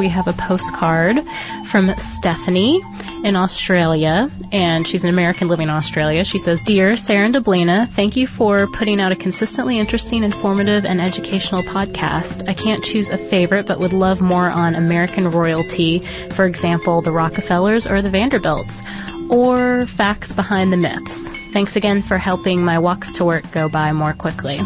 we 0.00 0.08
have 0.08 0.26
a 0.26 0.32
postcard 0.32 1.20
from 1.66 1.94
Stephanie 1.98 2.80
in 3.24 3.36
Australia, 3.36 4.30
and 4.52 4.86
she's 4.86 5.04
an 5.04 5.10
American 5.10 5.48
living 5.48 5.68
in 5.68 5.74
Australia. 5.74 6.24
She 6.24 6.38
says, 6.38 6.62
Dear 6.62 6.96
Sarah 6.96 7.26
and 7.26 7.34
Deblina, 7.34 7.88
thank 7.88 8.16
you 8.16 8.26
for 8.26 8.66
putting 8.68 9.00
out 9.00 9.12
a 9.12 9.16
consistently 9.16 9.78
interesting, 9.78 10.24
informative, 10.24 10.84
and 10.84 11.00
educational 11.00 11.62
podcast. 11.62 12.48
I 12.48 12.54
can't 12.54 12.84
choose 12.84 13.10
a 13.10 13.18
favorite, 13.18 13.66
but 13.66 13.78
would 13.78 13.92
love 13.92 14.20
more 14.20 14.48
on 14.48 14.74
American 14.74 15.30
royalty, 15.30 15.98
for 16.30 16.46
example, 16.46 17.02
the 17.02 17.12
Rockefellers 17.12 17.86
or 17.86 18.02
the 18.02 18.10
Vanderbilts, 18.10 18.82
or 19.28 19.86
facts 19.86 20.32
behind 20.32 20.72
the 20.72 20.76
myths. 20.76 21.30
Thanks 21.52 21.76
again 21.76 22.02
for 22.02 22.18
helping 22.18 22.64
my 22.64 22.78
walks 22.78 23.12
to 23.14 23.24
work 23.24 23.50
go 23.52 23.68
by 23.68 23.92
more 23.92 24.14
quickly. 24.14 24.60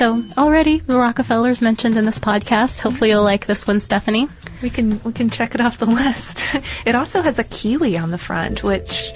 So 0.00 0.24
already 0.38 0.78
the 0.78 0.96
Rockefellers 0.96 1.60
mentioned 1.60 1.98
in 1.98 2.06
this 2.06 2.18
podcast. 2.18 2.80
Hopefully 2.80 3.10
you'll 3.10 3.22
like 3.22 3.44
this 3.44 3.66
one, 3.66 3.80
Stephanie. 3.80 4.30
We 4.62 4.70
can 4.70 4.98
we 5.04 5.12
can 5.12 5.28
check 5.28 5.54
it 5.54 5.60
off 5.60 5.76
the 5.76 5.84
list. 6.04 6.42
it 6.86 6.94
also 6.94 7.20
has 7.20 7.38
a 7.38 7.44
kiwi 7.44 7.98
on 7.98 8.10
the 8.10 8.16
front, 8.16 8.62
which 8.62 9.12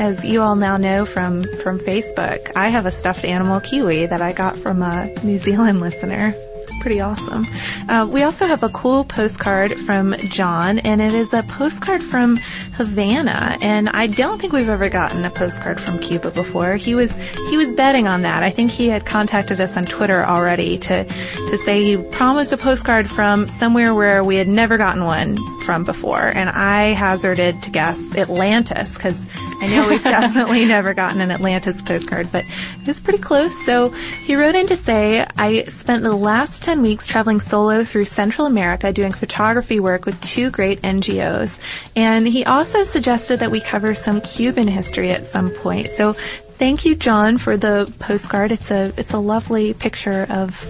as 0.00 0.24
you 0.24 0.42
all 0.42 0.56
now 0.56 0.78
know 0.78 1.06
from 1.06 1.44
from 1.62 1.78
Facebook, 1.78 2.50
I 2.56 2.70
have 2.70 2.86
a 2.86 2.90
stuffed 2.90 3.24
animal 3.24 3.60
kiwi 3.60 4.06
that 4.06 4.20
I 4.20 4.32
got 4.32 4.58
from 4.58 4.82
a 4.82 5.06
New 5.22 5.38
Zealand 5.38 5.78
listener 5.86 6.34
pretty 6.80 7.00
awesome. 7.00 7.46
Uh, 7.88 8.06
we 8.10 8.22
also 8.22 8.46
have 8.46 8.62
a 8.62 8.68
cool 8.70 9.04
postcard 9.04 9.74
from 9.80 10.14
John, 10.30 10.78
and 10.80 11.00
it 11.00 11.14
is 11.14 11.32
a 11.32 11.42
postcard 11.42 12.02
from 12.02 12.36
Havana. 12.74 13.58
And 13.60 13.88
I 13.88 14.06
don't 14.06 14.40
think 14.40 14.52
we've 14.52 14.68
ever 14.68 14.88
gotten 14.88 15.24
a 15.24 15.30
postcard 15.30 15.80
from 15.80 15.98
Cuba 15.98 16.30
before. 16.30 16.76
He 16.76 16.94
was 16.94 17.12
he 17.50 17.56
was 17.56 17.74
betting 17.74 18.06
on 18.06 18.22
that. 18.22 18.42
I 18.42 18.50
think 18.50 18.70
he 18.70 18.88
had 18.88 19.04
contacted 19.04 19.60
us 19.60 19.76
on 19.76 19.86
Twitter 19.86 20.24
already 20.24 20.78
to 20.78 21.04
to 21.04 21.58
say 21.64 21.84
he 21.84 21.96
promised 21.96 22.52
a 22.52 22.56
postcard 22.56 23.08
from 23.08 23.48
somewhere 23.48 23.94
where 23.94 24.22
we 24.22 24.36
had 24.36 24.48
never 24.48 24.76
gotten 24.76 25.04
one 25.04 25.36
from 25.60 25.84
before. 25.84 26.22
And 26.22 26.48
I 26.48 26.92
hazarded 26.92 27.62
to 27.62 27.70
guess 27.70 27.98
Atlantis 28.16 28.94
because 28.94 29.18
I 29.60 29.68
know 29.68 29.88
we've 29.88 30.02
definitely 30.04 30.64
never 30.66 30.94
gotten 30.94 31.20
an 31.20 31.30
Atlantis 31.30 31.80
postcard, 31.82 32.30
but 32.30 32.44
it 32.44 32.86
was 32.86 33.00
pretty 33.00 33.18
close. 33.18 33.52
So 33.64 33.88
he 33.88 34.36
wrote 34.36 34.54
in 34.54 34.66
to 34.68 34.76
say, 34.76 35.26
I 35.36 35.64
spent 35.64 36.02
the 36.02 36.14
last 36.14 36.62
10 36.62 36.82
weeks 36.82 37.06
traveling 37.06 37.40
solo 37.40 37.84
through 37.84 38.04
Central 38.06 38.46
America 38.46 38.92
doing 38.92 39.12
photography 39.12 39.80
work 39.80 40.06
with 40.06 40.20
two 40.20 40.50
great 40.50 40.82
NGOs. 40.82 41.58
And 41.94 42.26
he 42.26 42.44
also 42.44 42.82
suggested 42.82 43.40
that 43.40 43.50
we 43.50 43.60
cover 43.60 43.94
some 43.94 44.20
Cuban 44.20 44.68
history 44.68 45.10
at 45.10 45.26
some 45.26 45.50
point. 45.50 45.88
So 45.96 46.12
thank 46.12 46.84
you, 46.84 46.94
John, 46.94 47.38
for 47.38 47.56
the 47.56 47.92
postcard. 47.98 48.52
It's 48.52 48.70
a, 48.70 48.92
it's 48.96 49.12
a 49.12 49.18
lovely 49.18 49.74
picture 49.74 50.26
of 50.30 50.68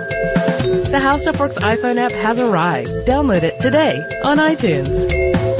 The 0.90 1.00
How 1.02 1.16
Stuff 1.16 1.40
Works 1.40 1.56
iPhone 1.56 1.96
app 1.96 2.12
has 2.12 2.38
arrived. 2.38 2.90
Download 3.06 3.42
it 3.42 3.58
today 3.60 4.00
on 4.24 4.38
iTunes. 4.38 5.59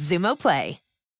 Xumo 0.01 0.35
Play. 0.35 0.79